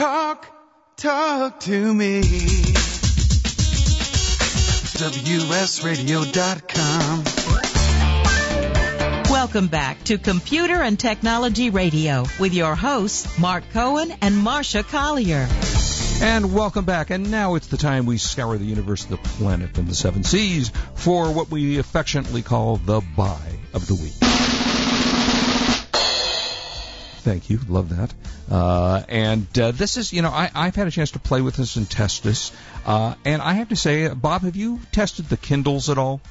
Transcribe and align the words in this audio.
Talk, 0.00 0.48
talk 0.96 1.60
to 1.60 1.92
me. 1.92 2.22
WSRadio.com. 4.96 7.24
Welcome 9.30 9.66
back 9.66 10.02
to 10.04 10.16
Computer 10.16 10.80
and 10.80 10.98
Technology 10.98 11.68
Radio 11.68 12.24
with 12.38 12.54
your 12.54 12.74
hosts, 12.74 13.38
Mark 13.38 13.64
Cohen 13.74 14.10
and 14.22 14.36
Marsha 14.36 14.88
Collier. 14.88 15.46
And 16.22 16.54
welcome 16.54 16.86
back. 16.86 17.10
And 17.10 17.30
now 17.30 17.56
it's 17.56 17.66
the 17.66 17.76
time 17.76 18.06
we 18.06 18.16
scour 18.16 18.56
the 18.56 18.64
universe, 18.64 19.04
the 19.04 19.18
planet, 19.18 19.76
and 19.76 19.86
the 19.86 19.94
seven 19.94 20.24
seas 20.24 20.72
for 20.94 21.30
what 21.30 21.50
we 21.50 21.78
affectionately 21.78 22.40
call 22.40 22.78
the 22.78 23.02
buy 23.18 23.58
of 23.74 23.86
the 23.86 23.96
week. 23.96 24.29
Thank 27.20 27.50
you. 27.50 27.60
Love 27.68 27.90
that. 27.90 28.14
Uh, 28.50 29.02
and 29.08 29.46
uh, 29.58 29.72
this 29.72 29.96
is, 29.98 30.12
you 30.12 30.22
know, 30.22 30.30
I, 30.30 30.50
I've 30.54 30.74
had 30.74 30.86
a 30.86 30.90
chance 30.90 31.10
to 31.12 31.18
play 31.18 31.42
with 31.42 31.56
this 31.56 31.76
and 31.76 31.88
test 31.88 32.22
this. 32.22 32.50
Uh, 32.86 33.14
and 33.24 33.42
I 33.42 33.52
have 33.54 33.68
to 33.68 33.76
say, 33.76 34.08
Bob, 34.08 34.42
have 34.42 34.56
you 34.56 34.80
tested 34.90 35.28
the 35.28 35.36
Kindles 35.36 35.90
at 35.90 35.98
all? 35.98 36.22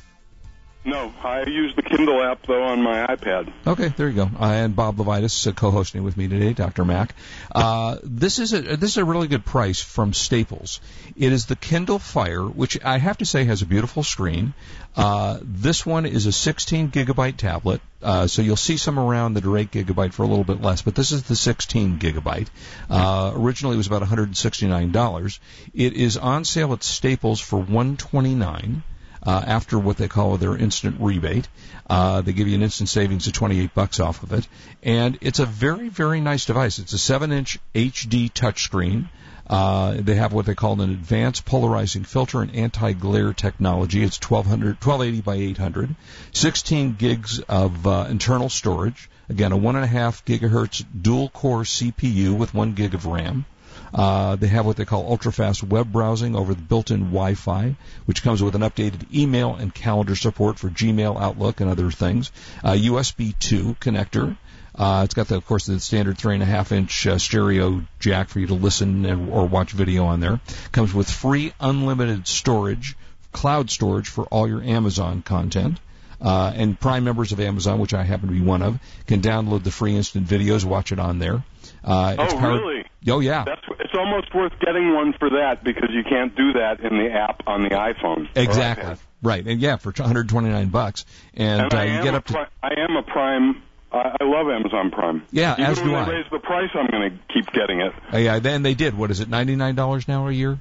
No, 0.86 1.14
I 1.22 1.44
use 1.44 1.76
the 1.76 1.82
Kindle 1.82 2.24
app 2.24 2.48
though 2.48 2.64
on 2.64 2.82
my 2.82 3.06
iPad. 3.06 3.52
Okay, 3.68 3.90
there 3.90 4.08
you 4.08 4.16
go. 4.16 4.30
Uh, 4.40 4.46
and 4.46 4.76
Bob 4.76 4.96
Levitus 4.96 5.46
uh, 5.46 5.52
co-hosting 5.52 6.04
with 6.04 6.16
me 6.16 6.30
today, 6.30 6.54
Dr. 6.54 6.86
Mac. 6.86 7.14
Uh, 7.54 7.98
this 8.02 8.40
is 8.40 8.54
a 8.54 8.62
this 8.62 8.92
is 8.92 8.98
a 8.98 9.04
really 9.04 9.28
good 9.28 9.44
price 9.44 9.82
from 9.82 10.14
Staples. 10.14 10.80
It 11.18 11.34
is 11.34 11.48
the 11.48 11.58
Kindle 11.58 12.00
Fire, 12.00 12.46
which 12.46 12.82
I 12.82 12.98
have 12.98 13.18
to 13.18 13.26
say 13.26 13.44
has 13.44 13.62
a 13.62 13.66
beautiful 13.66 14.04
screen. 14.04 14.54
Uh, 14.96 15.40
this 15.42 15.86
one 15.86 16.06
is 16.06 16.28
a 16.28 16.32
16 16.32 16.92
gigabyte 16.92 17.36
tablet, 17.36 17.82
uh, 18.02 18.28
so 18.28 18.42
you'll 18.42 18.56
see 18.56 18.78
some 18.78 18.98
around 18.98 19.34
that 19.34 19.46
are 19.46 19.58
8 19.58 19.72
gigabyte 19.72 20.14
for 20.14 20.24
a 20.24 20.28
little 20.28 20.46
bit 20.46 20.62
less, 20.62 20.82
but 20.82 20.96
this 20.96 21.12
is 21.12 21.24
the 21.24 21.36
16 21.36 22.00
gigabyte. 22.00 22.48
Uh, 22.90 23.34
originally, 23.36 23.76
it 23.76 23.78
was 23.78 23.88
about 23.88 24.02
169 24.02 24.92
dollars. 24.94 25.42
It 25.74 25.94
is 25.94 26.16
on 26.16 26.46
sale 26.46 26.72
at 26.72 26.84
Staples 26.84 27.42
for 27.42 27.58
129 27.58 28.84
uh, 29.24 29.44
after 29.46 29.78
what 29.78 29.98
they 29.98 30.08
call 30.08 30.38
their 30.38 30.56
instant 30.56 30.98
rebate. 31.00 31.48
Uh, 31.90 32.22
they 32.22 32.34
give 32.34 32.48
you 32.48 32.56
an 32.56 32.62
instant 32.62 32.90
savings 32.90 33.28
of 33.28 33.34
28 33.34 33.74
bucks 33.74 34.00
off 34.00 34.24
of 34.24 34.34
it, 34.34 34.48
and 34.84 35.18
it's 35.22 35.40
a 35.40 35.46
very 35.46 35.90
very 35.90 36.22
nice 36.22 36.46
device. 36.46 36.80
It's 36.80 36.94
a 36.94 36.98
7-inch 36.98 37.60
HD 37.74 38.32
touchscreen. 38.32 39.10
Uh, 39.50 39.96
they 40.00 40.14
have 40.14 40.32
what 40.32 40.46
they 40.46 40.54
call 40.54 40.80
an 40.80 40.92
advanced 40.92 41.44
polarizing 41.44 42.04
filter 42.04 42.42
and 42.42 42.56
anti-glare 42.56 43.34
technology. 43.34 44.04
It's 44.04 44.20
1200, 44.22 44.76
1280 44.76 45.22
by 45.22 45.36
800, 45.36 45.96
16 46.34 46.94
gigs 46.94 47.40
of 47.40 47.88
uh, 47.88 48.06
internal 48.10 48.50
storage. 48.50 49.10
Again, 49.28 49.52
a 49.52 49.58
one 49.58 49.76
and 49.76 49.84
a 49.84 49.88
half 49.88 50.24
gigahertz 50.24 50.86
dual 51.02 51.30
core 51.30 51.64
CPU 51.64 52.38
with 52.38 52.54
one 52.54 52.74
gig 52.74 52.94
of 52.94 53.08
RAM. 53.08 53.46
Uh, 53.94 54.36
they 54.36 54.48
have 54.48 54.66
what 54.66 54.78
they 54.78 54.86
call 54.86 55.10
ultra-fast 55.10 55.64
web 55.64 55.92
browsing 55.92 56.36
over 56.36 56.54
the 56.54 56.62
built-in 56.62 57.06
Wi-Fi, 57.06 57.76
which 58.06 58.24
comes 58.24 58.42
with 58.42 58.56
an 58.56 58.62
updated 58.62 59.14
email 59.14 59.56
and 59.56 59.74
calendar 59.74 60.16
support 60.16 60.60
for 60.60 60.70
Gmail, 60.70 61.20
Outlook, 61.20 61.60
and 61.60 61.70
other 61.70 61.92
things. 61.92 62.32
Uh, 62.64 62.74
USB 62.74 63.38
2 63.40 63.76
connector. 63.80 64.38
Uh, 64.76 65.02
it's 65.04 65.14
got, 65.14 65.28
the, 65.28 65.36
of 65.36 65.46
course, 65.46 65.66
the 65.66 65.80
standard 65.80 66.18
three 66.18 66.36
and 66.36 66.44
a 66.44 66.46
half 66.46 66.72
inch 66.72 67.06
uh, 67.06 67.18
stereo 67.18 67.84
jack 68.00 68.30
for 68.30 68.40
you 68.40 68.48
to 68.48 68.54
listen 68.54 69.06
and, 69.06 69.30
or 69.32 69.46
watch 69.46 69.72
video 69.72 70.06
on 70.06 70.20
there. 70.20 70.40
Comes 70.72 70.94
with 70.94 71.10
free 71.10 71.54
unlimited 71.60 72.28
storage, 72.28 72.96
cloud 73.32 73.70
storage 73.70 74.08
for 74.08 74.26
all 74.26 74.48
your 74.48 74.64
Amazon 74.64 75.22
content. 75.22 75.80
Uh, 76.22 76.52
and 76.54 76.80
Prime 76.80 77.06
members 77.06 77.32
of 77.32 77.40
Amazon, 77.40 77.80
which 77.80 77.94
I 77.94 78.04
happen 78.04 78.28
to 78.28 78.34
be 78.34 78.42
one 78.42 78.62
of, 78.62 78.78
can 79.08 79.22
download 79.22 79.64
the 79.64 79.72
free 79.72 79.96
instant 79.96 80.28
videos, 80.28 80.66
watch 80.66 80.92
it 80.92 81.00
on 81.00 81.18
there. 81.20 81.44
Uh, 81.84 82.16
oh, 82.18 82.28
powered, 82.38 82.62
really? 82.62 82.79
Oh, 83.08 83.20
yeah. 83.20 83.46
That's, 83.46 83.62
it's 83.80 83.94
almost 83.98 84.34
worth 84.36 84.54
getting 84.60 84.94
one 84.94 85.14
for 85.14 85.30
that 85.30 85.64
because 85.64 85.90
you 85.92 86.04
can't 86.04 86.36
do 86.36 86.54
that 86.54 86.82
in 86.82 86.98
the 86.98 87.12
app 87.12 87.44
on 87.48 87.64
the 87.64 87.70
iPhone. 87.70 88.28
Exactly. 88.36 88.96
Right, 89.22 89.46
and 89.46 89.60
yeah, 89.60 89.76
for 89.78 89.90
129 89.92 90.70
bucks, 90.70 91.06
and, 91.34 91.62
and 91.62 91.74
uh, 91.74 91.82
you 91.82 92.04
get 92.04 92.14
up 92.16 92.26
to. 92.28 92.34
Pri- 92.34 92.48
I 92.64 92.70
am 92.78 92.96
a 92.96 93.04
Prime. 93.04 93.62
I, 93.92 94.16
I 94.22 94.24
love 94.24 94.48
Amazon 94.50 94.92
Prime. 94.92 95.24
Yeah, 95.32 95.54
Even 95.54 95.66
as 95.66 95.78
when 95.78 95.88
do 95.88 95.92
they 95.92 95.98
I. 95.98 96.10
raise 96.10 96.26
the 96.32 96.40
price, 96.40 96.70
I'm 96.74 96.88
going 96.88 97.12
to 97.12 97.34
keep 97.34 97.52
getting 97.52 97.82
it. 97.82 97.92
Uh, 98.14 98.18
yeah, 98.18 98.40
then 98.40 98.64
they 98.64 98.76
did. 98.76 98.98
What 98.98 99.12
is 99.12 99.20
it? 99.20 99.28
Ninety-nine 99.28 99.76
dollars 99.76 100.08
now 100.08 100.28
a 100.28 100.32
year. 100.32 100.60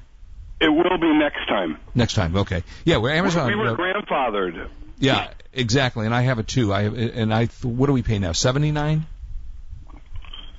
It 0.59 0.67
will 0.67 0.97
be 0.97 1.13
next 1.17 1.47
time. 1.47 1.77
Next 1.95 2.15
time, 2.15 2.35
okay. 2.35 2.63
Yeah, 2.83 2.97
well, 2.97 3.13
Amazon. 3.13 3.47
We 3.47 3.55
were 3.55 3.69
uh, 3.69 3.75
grandfathered. 3.75 4.69
Yeah, 4.97 5.31
exactly, 5.53 6.05
and 6.05 6.13
I 6.13 6.23
have 6.23 6.39
it 6.39 6.47
too. 6.49 6.73
I 6.73 6.81
have, 6.83 6.95
and 6.95 7.33
I. 7.33 7.45
What 7.63 7.87
do 7.87 7.93
we 7.93 8.01
pay 8.01 8.19
now? 8.19 8.33
Seventy-nine. 8.33 9.05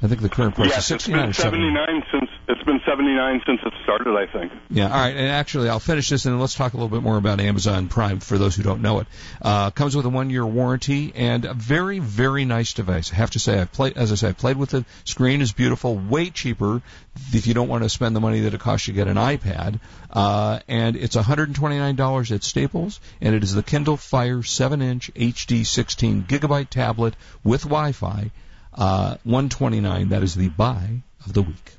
I 0.03 0.09
think 0.09 0.23
the 0.23 0.31
current 0.31 0.55
price 0.55 0.77
is 0.77 0.87
sixty-nine. 0.87 1.29
It's 1.29 1.39
been 1.39 1.45
seventy-nine 1.45 2.05
since 2.11 2.31
it's 2.49 2.63
been 2.63 2.81
seventy-nine 2.87 3.43
since 3.47 3.61
it 3.65 3.73
started. 3.83 4.17
I 4.17 4.27
think. 4.27 4.53
Yeah. 4.71 4.85
All 4.87 4.91
right. 4.93 5.15
And 5.15 5.29
actually, 5.29 5.69
I'll 5.69 5.79
finish 5.79 6.09
this 6.09 6.25
and 6.25 6.41
let's 6.41 6.55
talk 6.55 6.73
a 6.73 6.77
little 6.77 6.89
bit 6.89 7.03
more 7.03 7.19
about 7.19 7.39
Amazon 7.41 7.89
Prime 7.89 8.21
for 8.21 8.39
those 8.39 8.57
who 8.57 8.63
don't 8.63 8.81
know 8.81 9.01
it. 9.01 9.07
Uh, 9.43 9.71
comes 9.71 9.95
with 9.95 10.07
a 10.07 10.09
one-year 10.09 10.45
warranty 10.47 11.13
and 11.15 11.45
a 11.45 11.53
very, 11.53 11.99
very 11.99 12.47
nice 12.47 12.73
device. 12.73 13.13
I 13.13 13.17
have 13.17 13.33
to 13.33 13.39
say, 13.39 13.61
I've 13.61 13.73
played, 13.73 13.97
as 13.99 14.11
I 14.11 14.15
say, 14.15 14.29
I've 14.29 14.39
played 14.39 14.57
with 14.57 14.73
it. 14.75 14.85
Screen 15.05 15.43
is 15.43 15.53
beautiful, 15.53 15.97
way 15.97 16.31
cheaper 16.31 16.81
if 17.33 17.47
you 17.47 17.53
don't 17.53 17.69
want 17.69 17.83
to 17.83 17.91
spend 17.91 18.17
the 18.17 18.21
money 18.21 18.41
that 18.41 18.55
it 18.55 18.61
costs 18.61 18.89
you 18.89 18.95
to 18.95 18.97
get 18.97 19.09
an 19.09 19.17
iPad. 19.17 19.81
Uh, 20.11 20.61
and 20.67 20.97
it's 20.97 21.17
$129 21.17 22.35
at 22.35 22.43
Staples, 22.45 23.01
and 23.21 23.35
it 23.35 23.43
is 23.43 23.55
the 23.55 23.63
Kindle 23.63 23.97
Fire 23.97 24.39
7-inch 24.39 25.13
HD 25.15 25.67
16 25.67 26.25
gigabyte 26.25 26.71
tablet 26.71 27.15
with 27.45 27.63
Wi-Fi. 27.63 28.31
Uh, 28.75 29.17
129. 29.25 30.11
That 30.11 30.23
is 30.23 30.35
the 30.35 30.49
buy 30.49 31.03
of 31.27 31.33
the 31.33 31.43
week. 31.43 31.73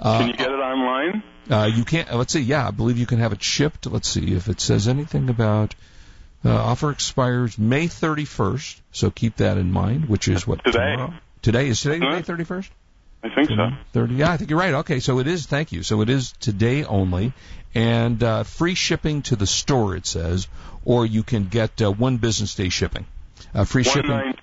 Uh, 0.00 0.18
can 0.18 0.28
you 0.28 0.34
get 0.34 0.48
it 0.48 0.54
online? 0.54 1.22
Uh, 1.50 1.70
you 1.72 1.84
can't. 1.84 2.14
Let's 2.14 2.32
see. 2.32 2.40
Yeah, 2.40 2.68
I 2.68 2.70
believe 2.70 2.98
you 2.98 3.06
can 3.06 3.18
have 3.18 3.32
it 3.32 3.42
shipped. 3.42 3.86
Let's 3.86 4.08
see 4.08 4.34
if 4.34 4.48
it 4.48 4.60
says 4.60 4.88
anything 4.88 5.28
about. 5.28 5.74
Uh, 6.44 6.54
offer 6.54 6.90
expires 6.90 7.58
May 7.58 7.86
31st, 7.86 8.80
so 8.92 9.10
keep 9.10 9.36
that 9.36 9.56
in 9.56 9.72
mind. 9.72 10.08
Which 10.08 10.28
is 10.28 10.46
what 10.46 10.62
today. 10.64 10.92
Tomorrow? 10.92 11.14
Today 11.40 11.68
is 11.68 11.80
today 11.80 11.98
May 11.98 12.22
31st. 12.22 12.68
I 13.22 13.34
think 13.34 13.48
so. 13.48 13.70
30. 13.92 14.14
Yeah, 14.16 14.30
I 14.30 14.36
think 14.36 14.50
you're 14.50 14.58
right. 14.58 14.74
Okay, 14.74 15.00
so 15.00 15.18
it 15.18 15.26
is. 15.26 15.46
Thank 15.46 15.72
you. 15.72 15.82
So 15.82 16.02
it 16.02 16.10
is 16.10 16.32
today 16.32 16.84
only, 16.84 17.32
and 17.74 18.22
uh, 18.22 18.42
free 18.42 18.74
shipping 18.74 19.22
to 19.22 19.36
the 19.36 19.46
store. 19.46 19.96
It 19.96 20.06
says, 20.06 20.46
or 20.84 21.06
you 21.06 21.22
can 21.22 21.46
get 21.46 21.80
uh, 21.80 21.90
one 21.90 22.18
business 22.18 22.54
day 22.54 22.68
shipping. 22.68 23.06
Uh, 23.54 23.64
free 23.64 23.84
shipping. 23.84 24.34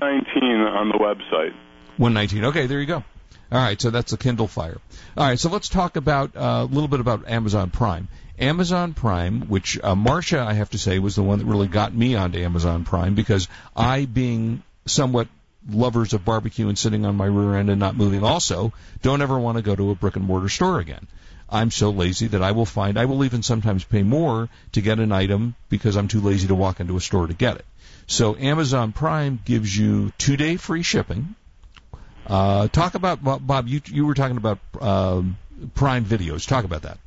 119, 0.00 0.64
119 0.64 0.66
on 0.66 0.88
the 0.88 0.98
website. 0.98 1.54
119. 1.98 2.44
Okay, 2.46 2.66
there 2.66 2.80
you 2.80 2.86
go. 2.86 3.04
All 3.52 3.58
right, 3.58 3.80
so 3.80 3.90
that's 3.90 4.12
the 4.12 4.16
Kindle 4.16 4.48
Fire. 4.48 4.78
All 5.16 5.26
right, 5.26 5.38
so 5.38 5.50
let's 5.50 5.68
talk 5.68 5.96
about 5.96 6.34
uh, 6.36 6.66
a 6.68 6.70
little 6.72 6.88
bit 6.88 7.00
about 7.00 7.28
Amazon 7.28 7.70
Prime. 7.70 8.08
Amazon 8.38 8.94
Prime, 8.94 9.42
which 9.42 9.78
uh, 9.82 9.94
Marsha, 9.94 10.38
I 10.38 10.54
have 10.54 10.70
to 10.70 10.78
say, 10.78 10.98
was 10.98 11.16
the 11.16 11.22
one 11.22 11.38
that 11.38 11.44
really 11.44 11.68
got 11.68 11.94
me 11.94 12.14
onto 12.14 12.38
Amazon 12.38 12.84
Prime 12.84 13.14
because 13.14 13.48
I, 13.76 14.06
being 14.06 14.62
somewhat 14.86 15.28
lovers 15.68 16.14
of 16.14 16.24
barbecue 16.24 16.68
and 16.68 16.78
sitting 16.78 17.04
on 17.04 17.14
my 17.16 17.26
rear 17.26 17.56
end 17.56 17.68
and 17.68 17.78
not 17.78 17.94
moving, 17.94 18.24
also 18.24 18.72
don't 19.02 19.20
ever 19.20 19.38
want 19.38 19.58
to 19.58 19.62
go 19.62 19.76
to 19.76 19.90
a 19.90 19.94
brick 19.94 20.16
and 20.16 20.24
mortar 20.24 20.48
store 20.48 20.80
again. 20.80 21.06
I'm 21.48 21.70
so 21.70 21.90
lazy 21.90 22.28
that 22.28 22.42
I 22.42 22.52
will 22.52 22.64
find 22.64 22.98
I 22.98 23.04
will 23.04 23.24
even 23.24 23.42
sometimes 23.42 23.84
pay 23.84 24.02
more 24.02 24.48
to 24.72 24.80
get 24.80 24.98
an 24.98 25.12
item 25.12 25.54
because 25.68 25.96
I'm 25.96 26.08
too 26.08 26.22
lazy 26.22 26.48
to 26.48 26.54
walk 26.54 26.80
into 26.80 26.96
a 26.96 27.00
store 27.00 27.26
to 27.26 27.34
get 27.34 27.56
it. 27.56 27.66
So 28.12 28.36
Amazon 28.36 28.92
Prime 28.92 29.40
gives 29.44 29.76
you 29.76 30.12
two 30.18 30.36
day 30.36 30.56
free 30.56 30.82
shipping. 30.82 31.34
Uh, 32.26 32.68
talk 32.68 32.94
about 32.94 33.24
Bob. 33.24 33.66
You 33.68 33.80
you 33.86 34.06
were 34.06 34.14
talking 34.14 34.36
about 34.36 34.58
um, 34.80 35.38
Prime 35.74 36.04
videos. 36.04 36.46
Talk 36.46 36.64
about 36.64 36.82
that. 36.82 36.98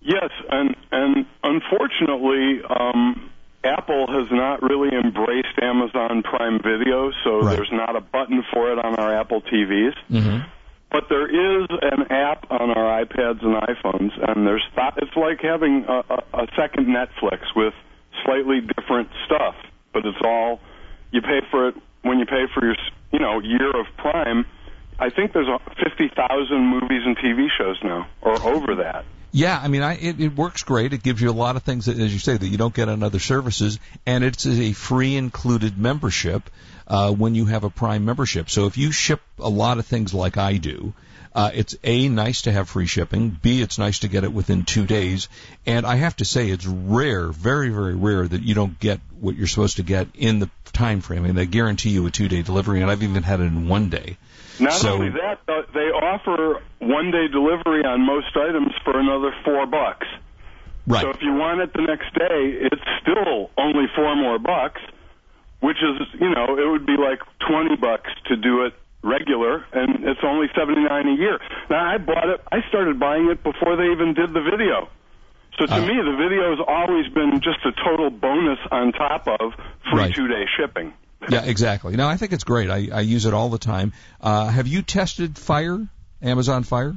Yes, 0.00 0.30
and 0.50 0.76
and 0.90 1.26
unfortunately, 1.42 2.62
um, 2.68 3.30
Apple 3.64 4.06
has 4.08 4.28
not 4.30 4.62
really 4.62 4.88
embraced 4.96 5.58
Amazon 5.60 6.22
Prime 6.22 6.58
Video, 6.62 7.10
so 7.24 7.40
Right. 7.40 7.56
there's 7.56 7.70
not 7.72 7.96
a 7.96 8.00
button 8.00 8.44
for 8.52 8.72
it 8.72 8.78
on 8.84 8.96
our 8.96 9.14
Apple 9.14 9.42
TVs. 9.42 9.94
Mm-hmm. 10.10 10.38
But 10.90 11.04
there 11.08 11.26
is 11.26 11.68
an 11.70 12.10
app 12.10 12.50
on 12.50 12.70
our 12.70 13.04
iPads 13.04 13.42
and 13.42 13.54
iPhones, 13.56 14.10
and 14.28 14.46
there's 14.46 14.64
th- 14.74 14.94
it's 14.98 15.16
like 15.16 15.40
having 15.40 15.84
a, 15.88 16.02
a, 16.10 16.42
a 16.44 16.46
second 16.56 16.86
Netflix 16.86 17.40
with 17.56 17.72
slightly 18.24 18.60
different 18.60 19.08
stuff, 19.26 19.54
but 19.92 20.04
it's 20.04 20.18
all 20.24 20.60
you 21.10 21.20
pay 21.20 21.40
for 21.50 21.68
it 21.68 21.76
when 22.02 22.18
you 22.18 22.26
pay 22.26 22.46
for 22.54 22.64
your 22.64 22.76
you 23.12 23.18
know 23.18 23.40
year 23.40 23.70
of 23.70 23.86
Prime. 23.96 24.46
I 24.98 25.10
think 25.10 25.32
there's 25.32 25.48
a 25.48 25.58
50,000 25.82 26.60
movies 26.60 27.02
and 27.04 27.16
TV 27.16 27.48
shows 27.58 27.76
now, 27.82 28.06
or 28.20 28.40
over 28.40 28.76
that. 28.76 29.04
Yeah, 29.32 29.58
I 29.60 29.68
mean, 29.68 29.82
I, 29.82 29.94
it, 29.96 30.20
it 30.20 30.36
works 30.36 30.62
great. 30.62 30.92
It 30.92 31.02
gives 31.02 31.20
you 31.20 31.30
a 31.30 31.32
lot 31.32 31.56
of 31.56 31.62
things, 31.62 31.86
that, 31.86 31.98
as 31.98 32.12
you 32.12 32.18
say, 32.18 32.36
that 32.36 32.46
you 32.46 32.58
don't 32.58 32.74
get 32.74 32.90
on 32.90 33.02
other 33.02 33.18
services, 33.18 33.80
and 34.04 34.22
it's 34.22 34.46
a 34.46 34.74
free 34.74 35.16
included 35.16 35.78
membership 35.78 36.50
uh, 36.86 37.10
when 37.10 37.34
you 37.34 37.46
have 37.46 37.64
a 37.64 37.70
Prime 37.70 38.04
membership. 38.04 38.50
So 38.50 38.66
if 38.66 38.76
you 38.76 38.92
ship 38.92 39.22
a 39.38 39.48
lot 39.48 39.78
of 39.78 39.86
things 39.86 40.12
like 40.12 40.36
I 40.36 40.58
do, 40.58 40.92
uh, 41.34 41.50
it's 41.54 41.76
a 41.82 42.08
nice 42.08 42.42
to 42.42 42.52
have 42.52 42.68
free 42.68 42.86
shipping. 42.86 43.30
B, 43.30 43.62
it's 43.62 43.78
nice 43.78 44.00
to 44.00 44.08
get 44.08 44.24
it 44.24 44.32
within 44.32 44.64
two 44.64 44.86
days. 44.86 45.28
And 45.66 45.86
I 45.86 45.96
have 45.96 46.16
to 46.16 46.24
say, 46.24 46.50
it's 46.50 46.66
rare, 46.66 47.28
very, 47.28 47.70
very 47.70 47.94
rare 47.94 48.26
that 48.26 48.42
you 48.42 48.54
don't 48.54 48.78
get 48.78 49.00
what 49.18 49.36
you're 49.36 49.46
supposed 49.46 49.76
to 49.76 49.82
get 49.82 50.08
in 50.14 50.40
the 50.40 50.50
time 50.72 51.00
frame. 51.00 51.24
And 51.24 51.36
they 51.36 51.46
guarantee 51.46 51.90
you 51.90 52.06
a 52.06 52.10
two 52.10 52.28
day 52.28 52.42
delivery, 52.42 52.82
and 52.82 52.90
I've 52.90 53.02
even 53.02 53.22
had 53.22 53.40
it 53.40 53.44
in 53.44 53.68
one 53.68 53.88
day. 53.88 54.18
Not 54.60 54.74
So- 54.74 54.94
only 54.94 55.10
that, 55.10 55.38
uh, 55.48 55.62
they 55.72 55.90
offer 55.90 56.60
one 56.80 57.10
day 57.10 57.28
delivery 57.28 57.84
on 57.84 58.02
most 58.02 58.36
items 58.36 58.72
for 58.84 58.98
another 58.98 59.34
four 59.44 59.66
bucks. 59.66 60.06
Right. 60.86 61.00
So 61.00 61.10
if 61.10 61.22
you 61.22 61.32
want 61.32 61.60
it 61.60 61.72
the 61.72 61.82
next 61.82 62.12
day, 62.12 62.58
it's 62.60 62.82
still 63.00 63.50
only 63.56 63.86
four 63.94 64.16
more 64.16 64.38
bucks, 64.38 64.80
which 65.60 65.78
is, 65.78 66.20
you 66.20 66.28
know, 66.28 66.58
it 66.58 66.68
would 66.68 66.84
be 66.84 66.96
like 66.96 67.20
20 67.48 67.76
bucks 67.76 68.10
to 68.26 68.36
do 68.36 68.64
it 68.64 68.74
regular, 69.02 69.64
and 69.72 70.04
it's 70.04 70.20
only 70.24 70.46
79 70.56 71.08
a 71.08 71.12
year. 71.16 71.38
Now, 71.70 71.84
I 71.94 71.98
bought 71.98 72.28
it, 72.28 72.40
I 72.50 72.58
started 72.68 72.98
buying 73.00 73.28
it 73.30 73.42
before 73.42 73.76
they 73.76 73.90
even 73.90 74.14
did 74.14 74.32
the 74.32 74.42
video. 74.42 74.88
So 75.58 75.66
to 75.66 75.74
Uh. 75.74 75.80
me, 75.80 75.94
the 76.02 76.16
video 76.16 76.50
has 76.56 76.60
always 76.66 77.08
been 77.08 77.40
just 77.42 77.58
a 77.66 77.72
total 77.84 78.10
bonus 78.10 78.58
on 78.70 78.92
top 78.92 79.26
of 79.28 79.52
free 79.90 79.98
Right. 80.00 80.14
two-day 80.14 80.46
shipping. 80.56 80.92
Yeah, 81.28 81.42
exactly. 81.44 81.94
No, 81.94 82.08
I 82.08 82.16
think 82.16 82.32
it's 82.32 82.42
great. 82.44 82.68
I, 82.70 82.88
I 82.92 83.00
use 83.00 83.26
it 83.26 83.34
all 83.34 83.48
the 83.48 83.58
time. 83.58 83.92
Uh, 84.20 84.46
have 84.48 84.66
you 84.66 84.82
tested 84.82 85.38
Fire, 85.38 85.78
Amazon 86.20 86.64
Fire? 86.64 86.96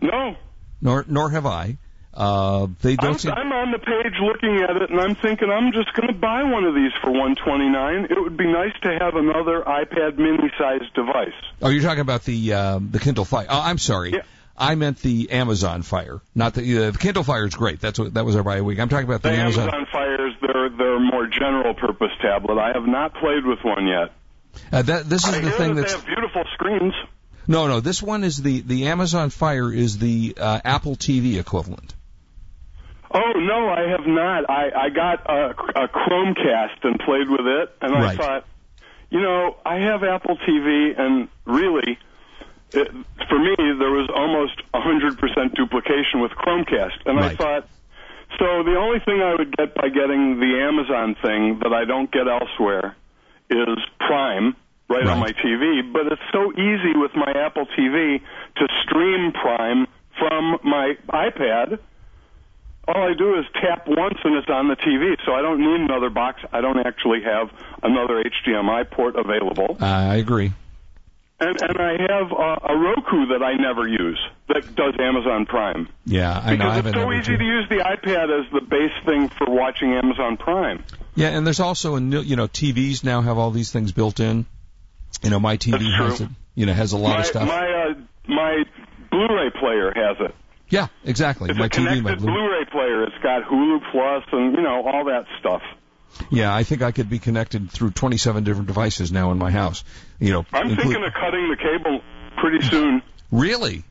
No, 0.00 0.36
Nor 0.80 1.04
nor 1.06 1.30
have 1.30 1.46
I. 1.46 1.76
Uh, 2.14 2.66
they 2.82 2.96
don't 2.96 3.12
I'm, 3.12 3.18
seem. 3.18 3.32
I'm 3.32 3.52
on 3.52 3.72
the 3.72 3.78
page 3.78 4.14
looking 4.20 4.62
at 4.62 4.76
it, 4.76 4.90
and 4.90 5.00
I'm 5.00 5.14
thinking 5.14 5.48
I'm 5.50 5.72
just 5.72 5.94
going 5.94 6.08
to 6.08 6.14
buy 6.14 6.42
one 6.42 6.64
of 6.64 6.74
these 6.74 6.92
for 7.00 7.10
129. 7.10 8.04
It 8.04 8.20
would 8.20 8.36
be 8.36 8.52
nice 8.52 8.74
to 8.82 8.98
have 9.00 9.16
another 9.16 9.62
iPad 9.62 10.18
mini-sized 10.18 10.92
device. 10.94 11.32
Oh, 11.62 11.70
you're 11.70 11.82
talking 11.82 12.00
about 12.00 12.24
the 12.24 12.52
um, 12.52 12.90
the 12.90 12.98
Kindle 12.98 13.24
Fire. 13.24 13.46
Oh, 13.48 13.60
I'm 13.60 13.78
sorry. 13.78 14.12
Yeah. 14.12 14.22
I 14.56 14.74
meant 14.74 14.98
the 14.98 15.30
Amazon 15.30 15.80
Fire, 15.80 16.20
not 16.34 16.52
the 16.52 16.84
uh, 16.84 16.90
the 16.90 16.98
Kindle 16.98 17.24
Fire 17.24 17.46
is 17.46 17.54
great. 17.54 17.80
That's 17.80 17.98
what 17.98 18.12
that 18.14 18.26
was 18.26 18.36
our 18.36 18.46
a 18.46 18.62
week. 18.62 18.78
I'm 18.78 18.90
talking 18.90 19.06
about 19.06 19.22
the, 19.22 19.30
The 19.30 19.36
Amazon. 19.36 19.68
Amazon 19.68 19.86
Fires, 19.90 20.34
they're 20.42 20.68
they're 20.68 21.00
more 21.00 21.26
general 21.26 21.72
purpose 21.74 22.10
tablet. 22.20 22.60
I 22.60 22.72
have 22.74 22.86
not 22.86 23.14
played 23.14 23.46
with 23.46 23.60
one 23.64 23.86
yet. 23.86 24.12
Uh, 24.70 24.82
that 24.82 25.08
this 25.08 25.26
is 25.26 25.34
I 25.34 25.40
the 25.40 25.50
thing 25.50 25.74
that 25.76 25.82
that's 25.82 25.94
they 25.94 25.98
have 26.00 26.06
beautiful 26.06 26.44
screens. 26.52 26.92
no 27.48 27.66
no. 27.68 27.80
This 27.80 28.02
one 28.02 28.22
is 28.22 28.36
the 28.36 28.60
the 28.60 28.88
Amazon 28.88 29.30
Fire 29.30 29.72
is 29.72 29.96
the 29.96 30.36
uh, 30.38 30.60
Apple 30.62 30.96
TV 30.96 31.40
equivalent. 31.40 31.94
Oh 33.14 33.32
no, 33.38 33.68
I 33.68 33.88
have 33.90 34.06
not. 34.06 34.48
I 34.48 34.70
I 34.74 34.88
got 34.88 35.28
a, 35.28 35.50
a 35.50 35.88
Chromecast 35.88 36.82
and 36.82 36.98
played 37.00 37.28
with 37.28 37.46
it, 37.46 37.70
and 37.82 37.94
I 37.94 38.16
thought, 38.16 38.46
you 39.10 39.20
know, 39.20 39.56
I 39.66 39.76
have 39.76 40.02
Apple 40.02 40.38
TV, 40.38 40.98
and 40.98 41.28
really, 41.44 41.98
it, 42.72 42.88
for 43.28 43.38
me, 43.38 43.54
there 43.56 43.90
was 43.90 44.08
almost 44.14 44.62
100% 44.74 45.54
duplication 45.54 46.20
with 46.20 46.32
Chromecast, 46.32 47.06
and 47.06 47.20
I 47.20 47.34
thought. 47.36 47.68
So 48.38 48.62
the 48.62 48.76
only 48.76 48.98
thing 49.00 49.20
I 49.20 49.34
would 49.34 49.54
get 49.54 49.74
by 49.74 49.90
getting 49.90 50.40
the 50.40 50.58
Amazon 50.66 51.14
thing 51.22 51.58
that 51.62 51.74
I 51.74 51.84
don't 51.84 52.10
get 52.10 52.26
elsewhere 52.26 52.96
is 53.50 53.76
Prime 54.00 54.56
right, 54.88 55.06
on 55.06 55.18
my 55.18 55.32
TV, 55.32 55.92
but 55.92 56.06
it's 56.10 56.22
so 56.32 56.52
easy 56.52 56.96
with 56.96 57.10
my 57.14 57.30
Apple 57.36 57.66
TV 57.78 58.20
to 58.56 58.68
stream 58.84 59.32
Prime 59.32 59.86
from 60.18 60.58
my 60.64 60.94
iPad. 61.08 61.78
All 62.88 63.00
I 63.00 63.14
do 63.14 63.38
is 63.38 63.44
tap 63.60 63.86
once 63.86 64.18
and 64.24 64.34
it's 64.36 64.48
on 64.48 64.68
the 64.68 64.74
TV, 64.74 65.16
so 65.24 65.32
I 65.32 65.42
don't 65.42 65.60
need 65.60 65.80
another 65.80 66.10
box. 66.10 66.40
I 66.52 66.60
don't 66.60 66.84
actually 66.84 67.22
have 67.22 67.50
another 67.82 68.22
HDMI 68.22 68.90
port 68.90 69.14
available. 69.16 69.76
I 69.80 70.16
agree. 70.16 70.52
And, 71.38 71.60
and 71.60 71.78
I 71.78 71.92
have 71.92 72.32
uh, 72.32 72.72
a 72.72 72.76
Roku 72.76 73.26
that 73.26 73.42
I 73.42 73.54
never 73.54 73.88
use 73.88 74.20
that 74.48 74.74
does 74.76 74.94
Amazon 75.00 75.46
Prime. 75.46 75.88
Yeah, 76.06 76.32
I 76.32 76.56
know. 76.56 76.70
Because 76.70 76.86
it's 76.86 76.96
so 76.96 77.12
easy 77.12 77.36
to 77.36 77.44
use 77.44 77.68
the 77.68 77.78
iPad 77.78 78.40
as 78.40 78.52
the 78.52 78.60
base 78.60 78.92
thing 79.04 79.28
for 79.28 79.50
watching 79.50 79.92
Amazon 79.92 80.36
Prime. 80.36 80.84
Yeah, 81.16 81.28
and 81.28 81.44
there's 81.44 81.60
also 81.60 81.96
a 81.96 82.00
new, 82.00 82.20
you 82.20 82.36
know 82.36 82.46
TVs 82.46 83.02
now 83.02 83.22
have 83.22 83.38
all 83.38 83.50
these 83.50 83.72
things 83.72 83.90
built 83.92 84.20
in. 84.20 84.46
You 85.22 85.30
know, 85.30 85.40
my 85.40 85.56
TV 85.56 85.92
has 85.96 86.20
it. 86.20 86.28
You 86.54 86.66
know, 86.66 86.74
has 86.74 86.92
a 86.92 86.96
lot 86.96 87.14
my 87.14 87.20
of 87.20 87.26
stuff. 87.26 87.48
my 87.48 87.66
uh, 87.66 87.94
my 88.28 88.64
Blu-ray 89.10 89.50
player 89.58 89.92
has 89.94 90.16
it. 90.20 90.34
Yeah, 90.72 90.88
exactly. 91.04 91.50
It's 91.50 91.58
my 91.58 91.66
a 91.66 91.68
TV, 91.68 92.02
my 92.02 92.14
Blu- 92.16 92.26
Blu-ray 92.32 92.64
player. 92.72 93.04
It's 93.04 93.18
got 93.22 93.44
Hulu 93.44 93.78
Plus 93.92 94.24
and 94.32 94.56
you 94.56 94.62
know 94.62 94.82
all 94.88 95.04
that 95.04 95.26
stuff. 95.38 95.62
Yeah, 96.30 96.54
I 96.54 96.62
think 96.64 96.82
I 96.82 96.90
could 96.92 97.08
be 97.08 97.18
connected 97.18 97.70
through 97.70 97.90
27 97.92 98.42
different 98.44 98.66
devices 98.66 99.12
now 99.12 99.30
in 99.32 99.38
my 99.38 99.50
house. 99.50 99.84
You 100.18 100.32
know, 100.32 100.46
I'm 100.52 100.68
include- 100.70 100.86
thinking 100.88 101.04
of 101.04 101.12
cutting 101.14 101.48
the 101.50 101.56
cable 101.56 102.00
pretty 102.38 102.60
soon. 102.66 103.02
really. 103.30 103.84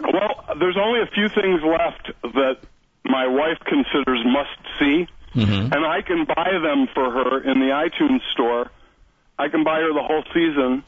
Well, 0.00 0.44
there's 0.60 0.76
only 0.76 1.00
a 1.00 1.06
few 1.12 1.28
things 1.28 1.60
left 1.62 2.12
that 2.34 2.58
my 3.04 3.26
wife 3.26 3.58
considers 3.64 4.24
must 4.26 4.58
see, 4.78 5.06
Mm-hmm. 5.34 5.72
and 5.74 5.84
I 5.84 6.00
can 6.02 6.24
buy 6.24 6.50
them 6.62 6.88
for 6.94 7.10
her 7.10 7.42
in 7.42 7.60
the 7.60 7.66
iTunes 7.66 8.20
store. 8.32 8.70
I 9.38 9.48
can 9.48 9.62
buy 9.62 9.80
her 9.80 9.92
the 9.92 10.02
whole 10.02 10.24
season 10.32 10.82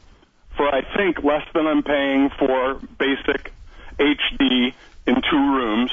for 0.57 0.67
I 0.67 0.81
think 0.97 1.23
less 1.23 1.45
than 1.53 1.67
I'm 1.67 1.83
paying 1.83 2.29
for 2.39 2.81
basic 2.97 3.53
HD 4.01 4.73
in 5.07 5.15
two 5.29 5.37
rooms 5.55 5.91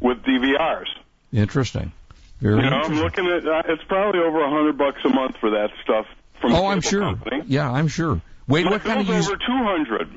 with 0.00 0.22
DVRs. 0.22 0.86
Interesting. 1.32 1.92
Very 2.40 2.62
You 2.62 2.70
know, 2.70 2.76
I'm 2.80 2.94
looking 2.96 3.26
at 3.26 3.46
uh, 3.46 3.62
it's 3.66 3.82
probably 3.84 4.20
over 4.20 4.40
a 4.42 4.50
hundred 4.50 4.78
bucks 4.78 5.00
a 5.04 5.08
month 5.10 5.36
for 5.38 5.50
that 5.50 5.70
stuff 5.82 6.06
from 6.40 6.54
oh, 6.54 6.66
I'm 6.66 6.80
sure. 6.80 7.00
company. 7.02 7.42
Yeah, 7.46 7.70
I'm 7.70 7.88
sure. 7.88 8.20
Wait, 8.48 8.64
My 8.64 8.72
what 8.72 8.82
kind 8.82 9.00
of 9.00 9.06
use? 9.08 9.26
over 9.26 9.36
two 9.36 9.62
hundred. 9.62 10.08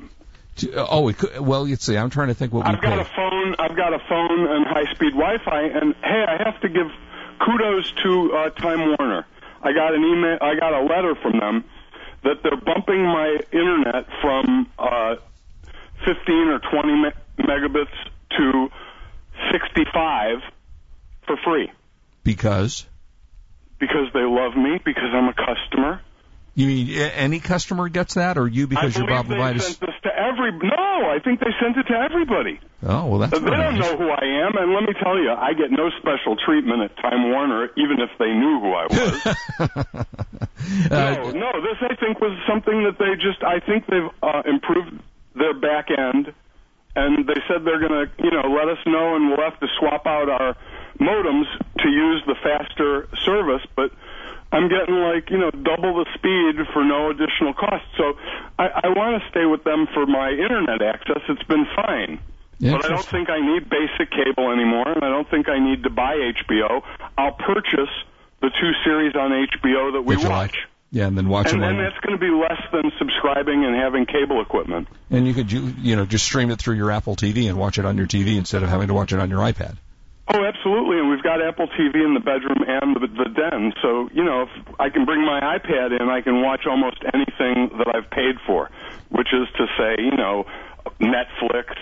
to- 0.56 0.86
oh, 0.88 1.08
it 1.08 1.18
could, 1.18 1.38
well, 1.40 1.66
let's 1.68 1.84
see. 1.84 1.96
I'm 1.96 2.10
trying 2.10 2.28
to 2.28 2.34
think 2.34 2.52
what 2.52 2.64
we 2.66 2.72
I've 2.72 2.80
got 2.80 2.94
pay. 2.94 3.00
a 3.00 3.14
phone. 3.16 3.54
I've 3.58 3.76
got 3.76 3.92
a 3.92 3.98
phone 4.08 4.46
and 4.48 4.66
high-speed 4.66 5.12
Wi-Fi. 5.12 5.62
And 5.62 5.94
hey, 6.02 6.24
I 6.26 6.42
have 6.42 6.60
to 6.62 6.68
give 6.68 6.90
kudos 7.44 7.92
to 8.04 8.32
uh, 8.32 8.50
Time 8.50 8.96
Warner. 8.98 9.26
I 9.62 9.72
got 9.72 9.94
an 9.94 10.02
email. 10.02 10.38
I 10.40 10.54
got 10.58 10.72
a 10.72 10.82
letter 10.82 11.14
from 11.16 11.38
them 11.38 11.64
that 12.22 12.42
they're 12.42 12.56
bumping 12.56 13.02
my 13.04 13.38
internet 13.52 14.06
from 14.22 14.66
uh, 14.78 15.16
15 16.04 16.48
or 16.48 16.58
20 16.58 16.92
me- 17.02 17.10
megabits 17.40 17.96
to 18.38 18.68
65 19.52 20.38
for 21.26 21.36
free 21.44 21.70
because 22.22 22.86
because 23.78 24.08
they 24.12 24.20
love 24.22 24.56
me 24.56 24.78
because 24.84 25.10
I'm 25.12 25.28
a 25.28 25.34
customer. 25.34 26.00
you 26.54 26.66
mean 26.66 26.90
any 26.90 27.40
customer 27.40 27.88
gets 27.88 28.14
that, 28.14 28.38
or 28.38 28.46
you 28.46 28.66
because 28.66 28.96
you're 28.96 29.06
Bob 29.06 29.26
Levitus? 29.26 29.62
sent 29.62 29.80
this 29.80 29.94
to 30.04 30.10
every. 30.16 30.52
No, 30.52 31.10
I 31.10 31.18
think 31.22 31.40
they 31.40 31.50
sent 31.60 31.76
it 31.76 31.84
to 31.92 31.94
everybody. 31.94 32.60
Oh, 32.82 33.06
well, 33.06 33.18
that's 33.18 33.32
They 33.32 33.40
don't 33.44 33.50
nice. 33.76 33.80
know 33.80 33.96
who 33.96 34.08
I 34.10 34.46
am, 34.46 34.56
and 34.56 34.72
let 34.74 34.82
me 34.84 34.94
tell 35.02 35.18
you, 35.18 35.30
I 35.30 35.52
get 35.54 35.70
no 35.70 35.90
special 35.98 36.36
treatment 36.36 36.82
at 36.82 36.96
Time 36.98 37.30
Warner, 37.30 37.68
even 37.76 37.98
if 38.00 38.10
they 38.18 38.32
knew 38.32 38.60
who 38.60 38.72
I 38.72 38.86
was. 38.86 39.24
no, 40.90 41.28
Uh, 41.28 41.32
no, 41.32 41.50
this 41.60 41.78
I 41.82 41.94
think 41.96 42.20
was 42.20 42.38
something 42.48 42.84
that 42.84 42.96
they 42.98 43.14
just. 43.16 43.42
I 43.42 43.60
think 43.60 43.86
they've 43.86 44.10
uh, 44.22 44.42
improved 44.46 45.00
their 45.34 45.54
back 45.54 45.88
end, 45.90 46.32
and 46.96 47.26
they 47.26 47.40
said 47.48 47.64
they're 47.64 47.80
going 47.80 48.06
to, 48.06 48.10
you 48.22 48.30
know, 48.30 48.48
let 48.48 48.68
us 48.68 48.78
know, 48.86 49.16
and 49.16 49.28
we'll 49.28 49.42
have 49.48 49.58
to 49.60 49.68
swap 49.78 50.06
out 50.06 50.28
our 50.28 50.56
modems 50.98 51.46
to 51.78 51.88
use 51.88 52.22
the 52.26 52.36
faster 52.42 53.08
service, 53.24 53.62
but. 53.76 53.90
I'm 54.52 54.68
getting 54.68 54.94
like 54.94 55.30
you 55.30 55.38
know 55.38 55.50
double 55.50 56.04
the 56.04 56.06
speed 56.14 56.64
for 56.72 56.84
no 56.84 57.10
additional 57.10 57.54
cost. 57.54 57.82
So 57.96 58.16
I, 58.56 58.84
I 58.84 58.88
want 58.90 59.20
to 59.20 59.28
stay 59.28 59.46
with 59.46 59.64
them 59.64 59.88
for 59.92 60.06
my 60.06 60.30
internet 60.30 60.80
access. 60.80 61.22
It's 61.28 61.42
been 61.42 61.66
fine. 61.74 62.20
But 62.60 62.84
I 62.84 62.88
don't 62.88 63.04
think 63.04 63.30
I 63.30 63.40
need 63.40 63.68
basic 63.68 64.10
cable 64.10 64.50
anymore, 64.52 64.88
and 64.88 65.04
I 65.04 65.08
don't 65.08 65.28
think 65.28 65.48
I 65.48 65.58
need 65.58 65.82
to 65.82 65.90
buy 65.90 66.14
HBO. 66.14 66.82
I'll 67.18 67.32
purchase 67.32 67.90
the 68.40 68.50
two 68.50 68.72
series 68.84 69.14
on 69.16 69.30
HBO 69.32 69.92
that 69.94 70.02
we 70.02 70.16
watch. 70.16 70.24
like. 70.26 70.54
Yeah, 70.94 71.08
and 71.08 71.18
then 71.18 71.28
watch 71.28 71.46
And 71.50 71.54
them 71.60 71.68
then 71.76 71.76
on. 71.76 71.82
that's 71.82 71.98
going 72.06 72.16
to 72.16 72.24
be 72.24 72.30
less 72.30 72.62
than 72.70 72.92
subscribing 73.00 73.64
and 73.64 73.74
having 73.74 74.06
cable 74.06 74.40
equipment. 74.40 74.86
And 75.10 75.26
you 75.26 75.34
could 75.34 75.50
you, 75.50 75.74
you 75.82 75.96
know 75.96 76.06
just 76.06 76.24
stream 76.24 76.52
it 76.52 76.60
through 76.60 76.76
your 76.76 76.92
Apple 76.92 77.16
TV 77.16 77.48
and 77.48 77.58
watch 77.58 77.78
it 77.78 77.84
on 77.84 77.96
your 77.98 78.06
TV 78.06 78.36
instead 78.36 78.62
of 78.62 78.68
having 78.68 78.86
to 78.86 78.94
watch 78.94 79.12
it 79.12 79.18
on 79.18 79.28
your 79.28 79.40
iPad. 79.40 79.76
Oh, 80.32 80.44
absolutely. 80.44 81.00
And 81.00 81.10
we've 81.10 81.22
got 81.22 81.42
Apple 81.42 81.66
TV 81.66 81.96
in 81.96 82.14
the 82.14 82.20
bedroom 82.20 82.62
and 82.66 82.94
the, 82.94 83.08
the 83.08 83.28
den. 83.28 83.72
So, 83.82 84.08
you 84.14 84.22
know, 84.24 84.42
if 84.42 84.48
I 84.78 84.88
can 84.88 85.04
bring 85.04 85.20
my 85.20 85.40
iPad 85.58 86.00
in, 86.00 86.08
I 86.08 86.20
can 86.22 86.40
watch 86.42 86.64
almost 86.64 87.02
anything 87.12 87.76
that 87.76 87.92
I've 87.92 88.08
paid 88.08 88.36
for, 88.46 88.70
which 89.10 89.28
is 89.34 89.48
to 89.58 89.66
say, 89.76 89.96
you 90.02 90.16
know, 90.16 90.46
Netflix, 91.00 91.74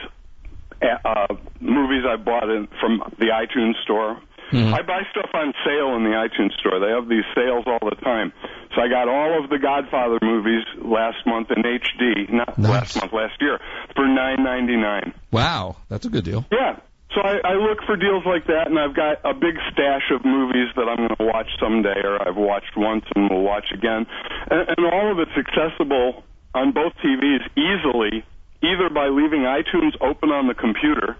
uh, 0.82 1.34
movies 1.60 2.04
I 2.08 2.16
bought 2.16 2.48
in 2.48 2.66
from 2.80 3.02
the 3.18 3.26
iTunes 3.26 3.80
store. 3.84 4.18
Mm-hmm. 4.50 4.74
I 4.74 4.82
buy 4.82 5.02
stuff 5.10 5.30
on 5.34 5.54
sale 5.64 5.96
in 5.96 6.04
the 6.04 6.10
iTunes 6.16 6.52
store. 6.60 6.80
They 6.80 6.90
have 6.92 7.08
these 7.08 7.24
sales 7.34 7.64
all 7.66 7.80
the 7.88 7.96
time. 8.02 8.32
So 8.74 8.82
I 8.82 8.88
got 8.88 9.08
all 9.08 9.42
of 9.42 9.50
the 9.50 9.58
Godfather 9.58 10.18
movies 10.22 10.64
last 10.80 11.24
month 11.26 11.48
in 11.50 11.62
HD, 11.62 12.32
not 12.32 12.58
Nice. 12.58 12.70
last 12.70 12.96
month, 13.00 13.12
last 13.12 13.40
year, 13.40 13.60
for 13.94 14.06
nine 14.06 14.42
ninety 14.42 14.76
nine. 14.76 15.14
Wow, 15.30 15.76
that's 15.88 16.06
a 16.06 16.10
good 16.10 16.24
deal. 16.24 16.44
Yeah. 16.50 16.76
So 17.14 17.20
I, 17.20 17.36
I 17.44 17.54
look 17.60 17.84
for 17.84 17.96
deals 17.96 18.24
like 18.24 18.46
that, 18.46 18.68
and 18.68 18.78
I've 18.78 18.96
got 18.96 19.20
a 19.24 19.34
big 19.34 19.56
stash 19.70 20.08
of 20.10 20.24
movies 20.24 20.68
that 20.76 20.88
I'm 20.88 20.96
going 20.96 21.16
to 21.18 21.24
watch 21.28 21.48
someday, 21.60 22.00
or 22.02 22.16
I've 22.26 22.36
watched 22.36 22.72
once 22.74 23.04
and 23.14 23.28
will 23.28 23.42
watch 23.42 23.66
again. 23.72 24.06
And, 24.50 24.68
and 24.76 24.86
all 24.90 25.12
of 25.12 25.18
it's 25.18 25.36
accessible 25.36 26.24
on 26.54 26.72
both 26.72 26.92
TVs 27.04 27.44
easily, 27.56 28.24
either 28.62 28.88
by 28.88 29.08
leaving 29.08 29.42
iTunes 29.42 29.92
open 30.00 30.30
on 30.30 30.48
the 30.48 30.54
computer, 30.54 31.18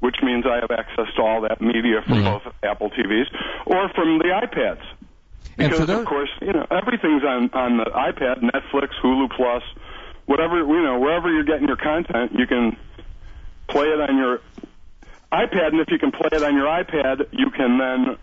which 0.00 0.16
means 0.22 0.46
I 0.48 0.56
have 0.64 0.70
access 0.70 0.96
to 1.16 1.22
all 1.22 1.40
that 1.42 1.60
media 1.60 2.02
from 2.02 2.22
Mhm. 2.22 2.24
both 2.24 2.54
Apple 2.62 2.90
TVs, 2.90 3.28
or 3.66 3.88
from 3.90 4.18
the 4.18 4.28
iPads. 4.28 4.82
Because 5.56 5.86
those, 5.86 6.00
of 6.00 6.06
course, 6.06 6.30
you 6.40 6.52
know 6.52 6.66
everything's 6.70 7.24
on 7.24 7.50
on 7.52 7.76
the 7.76 7.84
iPad, 7.84 8.40
Netflix, 8.40 8.90
Hulu 9.02 9.30
Plus, 9.30 9.62
whatever 10.26 10.58
you 10.58 10.82
know, 10.82 10.98
wherever 10.98 11.30
you're 11.30 11.44
getting 11.44 11.66
your 11.68 11.76
content, 11.76 12.32
you 12.32 12.46
can 12.46 12.76
play 13.68 13.86
it 13.88 14.00
on 14.00 14.16
your 14.16 14.40
iPad, 15.32 15.68
and 15.68 15.80
if 15.80 15.90
you 15.90 15.98
can 15.98 16.10
play 16.12 16.28
it 16.32 16.42
on 16.42 16.54
your 16.54 16.66
iPad, 16.66 17.26
you 17.32 17.50
can 17.50 17.78
then 17.78 18.16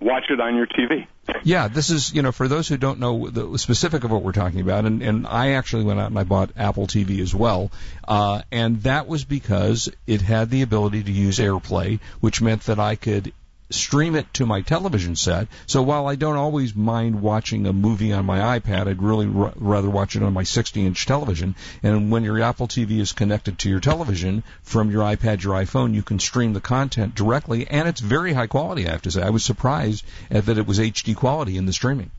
watch 0.00 0.24
it 0.30 0.40
on 0.40 0.56
your 0.56 0.66
TV. 0.66 1.06
Yeah, 1.42 1.68
this 1.68 1.90
is, 1.90 2.12
you 2.12 2.22
know, 2.22 2.32
for 2.32 2.48
those 2.48 2.68
who 2.68 2.76
don't 2.76 3.00
know 3.00 3.28
the 3.28 3.58
specific 3.58 4.04
of 4.04 4.10
what 4.10 4.22
we're 4.22 4.32
talking 4.32 4.60
about, 4.60 4.84
and, 4.84 5.02
and 5.02 5.26
I 5.26 5.52
actually 5.52 5.84
went 5.84 6.00
out 6.00 6.08
and 6.08 6.18
I 6.18 6.24
bought 6.24 6.50
Apple 6.56 6.86
TV 6.86 7.20
as 7.20 7.34
well, 7.34 7.70
uh, 8.06 8.42
and 8.50 8.82
that 8.82 9.06
was 9.06 9.24
because 9.24 9.88
it 10.06 10.22
had 10.22 10.50
the 10.50 10.62
ability 10.62 11.02
to 11.04 11.12
use 11.12 11.38
AirPlay, 11.38 12.00
which 12.20 12.42
meant 12.42 12.62
that 12.62 12.78
I 12.78 12.96
could 12.96 13.32
stream 13.70 14.14
it 14.14 14.32
to 14.34 14.46
my 14.46 14.60
television 14.60 15.16
set. 15.16 15.48
So 15.66 15.82
while 15.82 16.06
I 16.06 16.14
don't 16.14 16.36
always 16.36 16.74
mind 16.74 17.20
watching 17.20 17.66
a 17.66 17.72
movie 17.72 18.12
on 18.12 18.24
my 18.24 18.58
iPad, 18.58 18.86
I'd 18.86 19.02
really 19.02 19.26
r- 19.26 19.52
rather 19.56 19.90
watch 19.90 20.16
it 20.16 20.22
on 20.22 20.32
my 20.32 20.44
60-inch 20.44 21.06
television. 21.06 21.56
And 21.82 22.10
when 22.10 22.24
your 22.24 22.40
Apple 22.40 22.68
TV 22.68 23.00
is 23.00 23.12
connected 23.12 23.58
to 23.60 23.68
your 23.68 23.80
television 23.80 24.44
from 24.62 24.90
your 24.90 25.02
iPad, 25.02 25.42
your 25.42 25.54
iPhone, 25.54 25.94
you 25.94 26.02
can 26.02 26.18
stream 26.18 26.52
the 26.52 26.60
content 26.60 27.14
directly, 27.14 27.66
and 27.68 27.88
it's 27.88 28.00
very 28.00 28.32
high 28.32 28.46
quality. 28.46 28.86
I 28.86 28.92
have 28.92 29.02
to 29.02 29.10
say, 29.10 29.22
I 29.22 29.30
was 29.30 29.44
surprised 29.44 30.04
at 30.30 30.46
that 30.46 30.58
it 30.58 30.66
was 30.66 30.78
HD 30.78 31.16
quality 31.16 31.56
in 31.56 31.66
the 31.66 31.72
streaming. 31.72 32.10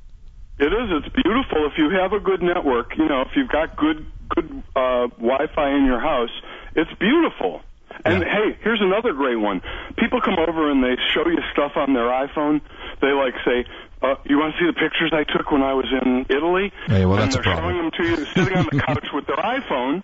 It 0.60 0.74
is. 0.74 0.90
It's 0.90 1.14
beautiful. 1.14 1.68
If 1.68 1.78
you 1.78 1.92
have 2.02 2.14
a 2.14 2.20
good 2.20 2.42
network, 2.42 2.98
you 2.98 3.08
know, 3.08 3.22
if 3.22 3.30
you've 3.36 3.50
got 3.50 3.78
good 3.78 4.06
good 4.30 4.64
uh, 4.76 5.08
Wi-Fi 5.08 5.70
in 5.78 5.86
your 5.86 6.00
house, 6.00 6.32
it's 6.76 6.92
beautiful. 7.00 7.62
And 8.06 8.24
Yeah. 8.24 8.30
hey, 8.34 8.58
here's 8.62 8.82
another 8.82 9.14
great 9.14 9.40
one. 9.40 9.62
People 9.98 10.22
come 10.22 10.36
over 10.40 10.70
and 10.70 10.84
they 10.84 10.96
show 11.14 11.28
you 11.28 11.40
stuff 11.52 11.74
on 11.76 11.94
their 11.94 12.08
iPhone. 12.10 12.62
They 13.02 13.12
like 13.12 13.34
say, 13.46 13.66
uh, 14.02 14.16
"You 14.26 14.38
want 14.40 14.54
to 14.56 14.60
see 14.60 14.68
the 14.68 14.74
pictures 14.74 15.12
I 15.14 15.24
took 15.24 15.52
when 15.52 15.64
I 15.64 15.74
was 15.74 15.88
in 15.92 16.26
Italy?" 16.30 16.72
Yeah, 16.90 17.06
well, 17.06 17.14
and 17.20 17.24
that's 17.24 17.36
a 17.36 17.42
they're 17.42 17.44
problem. 17.44 17.66
showing 17.74 17.78
them 17.78 17.92
to 17.92 18.04
you 18.04 18.26
sitting 18.36 18.58
on 18.58 18.68
the 18.72 18.80
couch 18.86 19.08
with 19.14 19.26
their 19.28 19.38
iPhone, 19.38 20.04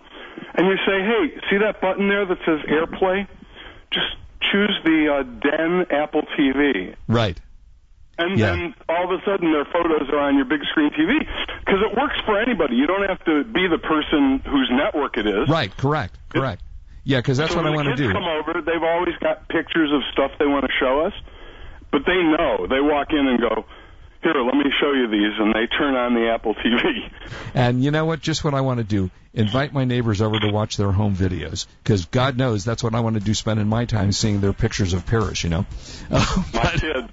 and 0.54 0.66
you 0.66 0.76
say, 0.86 1.02
"Hey, 1.02 1.40
see 1.50 1.58
that 1.58 1.80
button 1.80 2.08
there 2.08 2.24
that 2.26 2.38
says 2.44 2.60
AirPlay? 2.68 3.26
Just 3.92 4.16
choose 4.52 4.78
the 4.84 5.12
uh, 5.14 5.22
Den 5.22 5.86
Apple 5.90 6.22
TV." 6.38 6.94
Right. 7.08 7.40
And 8.16 8.38
Yeah. 8.38 8.50
then 8.52 8.74
all 8.88 9.12
of 9.12 9.20
a 9.20 9.24
sudden 9.24 9.50
their 9.52 9.64
photos 9.64 10.08
are 10.12 10.20
on 10.20 10.36
your 10.36 10.44
big 10.44 10.60
screen 10.70 10.90
TV 10.90 11.18
because 11.64 11.80
it 11.82 11.96
works 11.98 12.14
for 12.24 12.38
anybody. 12.40 12.76
You 12.76 12.86
don't 12.86 13.08
have 13.08 13.18
to 13.24 13.42
be 13.42 13.66
the 13.66 13.78
person 13.78 14.40
whose 14.46 14.70
network 14.72 15.16
it 15.16 15.26
is. 15.26 15.48
Right. 15.48 15.76
Correct. 15.76 16.16
Correct. 16.28 16.62
Yeah, 17.04 17.18
because 17.18 17.36
that's 17.36 17.52
so 17.52 17.58
what 17.58 17.66
I 17.66 17.70
want 17.70 17.88
to 17.88 17.96
do. 17.96 18.10
come 18.12 18.24
over, 18.24 18.60
they've 18.60 18.82
always 18.82 19.14
got 19.20 19.48
pictures 19.48 19.92
of 19.92 20.02
stuff 20.12 20.32
they 20.38 20.46
want 20.46 20.64
to 20.64 20.72
show 20.80 21.00
us, 21.06 21.12
but 21.92 22.02
they 22.06 22.16
know. 22.16 22.66
They 22.66 22.80
walk 22.80 23.08
in 23.10 23.26
and 23.26 23.38
go, 23.38 23.66
"Here, 24.22 24.34
let 24.34 24.54
me 24.54 24.64
show 24.80 24.92
you 24.92 25.06
these," 25.08 25.38
and 25.38 25.54
they 25.54 25.66
turn 25.66 25.94
on 25.94 26.14
the 26.14 26.30
Apple 26.30 26.54
TV. 26.54 27.10
And 27.54 27.84
you 27.84 27.92
know 27.92 28.04
what? 28.04 28.20
Just 28.20 28.42
what 28.42 28.52
I 28.54 28.62
want 28.62 28.78
to 28.78 28.84
do. 28.84 29.10
Invite 29.32 29.72
my 29.72 29.84
neighbors 29.84 30.20
over 30.20 30.40
to 30.40 30.50
watch 30.50 30.76
their 30.76 30.90
home 30.90 31.14
videos. 31.14 31.66
Because 31.82 32.06
God 32.06 32.36
knows 32.36 32.64
that's 32.64 32.82
what 32.82 32.94
I 32.96 33.00
want 33.00 33.14
to 33.14 33.20
do 33.20 33.32
spending 33.32 33.68
my 33.68 33.84
time 33.84 34.10
seeing 34.10 34.40
their 34.40 34.52
pictures 34.52 34.92
of 34.92 35.06
Paris, 35.06 35.44
you 35.44 35.50
know? 35.50 35.66
My 36.10 36.70
kids, 36.76 37.10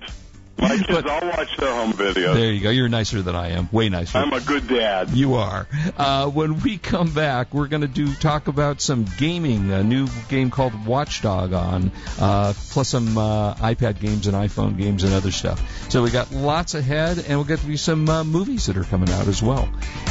my 0.59 0.69
kids, 0.77 0.83
But- 0.87 1.07
all 1.09 1.27
watch 1.29 1.55
their 1.57 1.73
home 1.73 1.93
videos. 1.93 2.33
there 2.35 2.51
you 2.51 2.59
go. 2.61 2.69
You're 2.69 2.89
nicer 2.89 3.21
than 3.21 3.35
I 3.35 3.49
am. 3.49 3.67
Way 3.71 3.89
nicer. 3.89 4.17
I'm 4.17 4.31
a 4.33 4.39
good 4.41 4.67
dad. 4.67 5.09
You 5.11 5.35
are. 5.35 5.67
Uh, 5.97 6.27
when 6.27 6.59
we 6.61 6.77
come 6.77 7.11
back, 7.11 7.53
we're 7.53 7.67
going 7.67 7.81
to 7.81 7.87
do 7.87 8.13
talk 8.13 8.47
about 8.47 8.79
some 8.81 9.05
gaming, 9.17 9.71
a 9.71 9.83
new 9.83 10.07
game 10.29 10.51
called 10.51 10.85
Watchdog 10.85 11.53
on, 11.53 11.91
uh, 12.19 12.53
plus 12.71 12.89
some 12.89 13.17
uh, 13.17 13.55
iPad 13.55 13.99
games 13.99 14.27
and 14.27 14.35
iPhone 14.35 14.77
games 14.77 15.03
and 15.03 15.13
other 15.13 15.31
stuff. 15.31 15.89
So 15.89 16.03
we 16.03 16.11
got 16.11 16.31
lots 16.31 16.75
ahead, 16.75 17.17
and 17.17 17.29
we'll 17.37 17.43
get 17.45 17.59
to 17.59 17.65
be 17.65 17.77
some 17.77 18.07
uh, 18.09 18.23
movies 18.23 18.67
that 18.67 18.77
are 18.77 18.83
coming 18.83 19.09
out 19.09 19.27
as 19.27 19.41
well. 19.41 19.67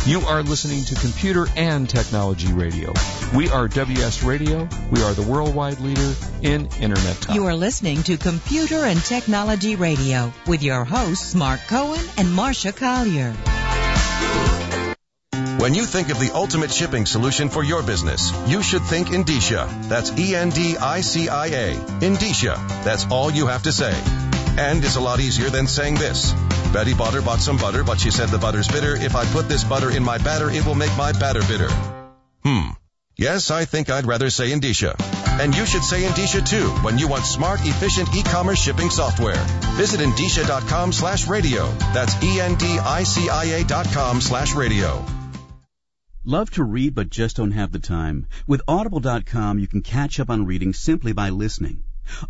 You 0.07 0.21
are 0.21 0.43
listening 0.43 0.85
to 0.87 0.95
Computer 0.97 1.47
and 1.57 1.89
Technology 1.89 2.53
Radio. 2.53 2.93
We 3.35 3.49
are 3.51 3.69
WS 3.69 4.23
Radio. 4.25 4.69
We 4.91 5.03
are 5.03 5.13
the 5.15 5.23
worldwide 5.23 5.79
leader 5.81 6.15
in 6.43 6.67
Internet 6.81 7.17
talk. 7.21 7.35
You 7.37 7.47
are 7.47 7.55
listening 7.55 8.03
to 8.05 8.17
Computer 8.17 8.77
and 8.85 9.01
Technology 9.05 9.77
Radio 9.77 10.30
with 10.47 10.63
your 10.63 10.85
hosts 10.85 11.35
Mark 11.35 11.61
Cohen 11.69 12.05
and 12.17 12.29
Marsha 12.29 12.75
Collier. 12.75 13.35
When 15.61 15.75
you 15.75 15.85
think 15.85 16.09
of 16.09 16.19
the 16.19 16.31
ultimate 16.33 16.71
shipping 16.73 17.05
solution 17.05 17.51
for 17.51 17.63
your 17.63 17.83
business, 17.83 18.33
you 18.49 18.63
should 18.63 18.83
think 18.83 19.09
Endicia. 19.09 19.69
That's 19.89 20.11
E 20.13 20.31
E-N-D-I-C-I-A. 20.31 21.75
Endicia. 22.01 22.57
That's 22.83 23.07
all 23.11 23.31
you 23.31 23.47
have 23.47 23.65
to 23.65 23.73
say. 23.73 23.93
And 24.57 24.83
it's 24.83 24.97
a 24.97 25.01
lot 25.01 25.21
easier 25.21 25.51
than 25.51 25.67
saying 25.67 25.97
this. 25.97 26.33
Betty 26.73 26.95
Butter 26.95 27.21
bought 27.21 27.41
some 27.41 27.59
butter, 27.59 27.85
but 27.85 28.01
she 28.01 28.11
said 28.11 28.31
the 28.31 28.39
butter's 28.39 28.69
bitter. 28.69 28.97
If 28.97 29.15
I 29.15 29.25
put 29.27 29.49
this 29.49 29.63
butter 29.65 29.91
in 29.91 30.03
my 30.03 30.19
batter, 30.19 30.51
it 30.51 30.65
will 30.65 30.75
make 30.75 30.97
my 30.97 31.13
batter 31.13 31.41
bitter. 31.41 31.69
Hmm. 32.43 32.71
Yes, 33.21 33.51
I 33.51 33.67
think 33.67 33.91
I'd 33.91 34.07
rather 34.07 34.31
say 34.31 34.51
Endicia. 34.51 34.95
And 35.39 35.55
you 35.55 35.67
should 35.67 35.85
say 35.85 36.05
Endicia 36.05 36.41
too 36.41 36.71
when 36.83 36.97
you 36.99 37.07
want 37.07 37.27
smart, 37.27 37.61
efficient 37.63 38.09
e-commerce 38.17 38.59
shipping 38.59 38.89
software. 38.89 39.45
Visit 39.77 40.01
Endicia.com 40.01 40.91
slash 40.91 41.27
radio. 41.29 41.71
That's 41.93 42.15
E-N-D-I-C-I-A 42.25 43.65
dot 43.65 43.93
com 43.93 44.23
slash 44.23 44.55
radio. 44.55 45.05
Love 46.25 46.51
to 46.53 46.65
read 46.65 46.95
but 46.95 47.11
just 47.11 47.37
don't 47.37 47.51
have 47.51 47.73
the 47.73 47.79
time? 47.79 48.27
With 48.47 48.63
Audible.com, 48.67 49.59
you 49.59 49.67
can 49.67 49.83
catch 49.83 50.19
up 50.19 50.31
on 50.31 50.47
reading 50.47 50.73
simply 50.73 51.13
by 51.13 51.29
listening. 51.29 51.83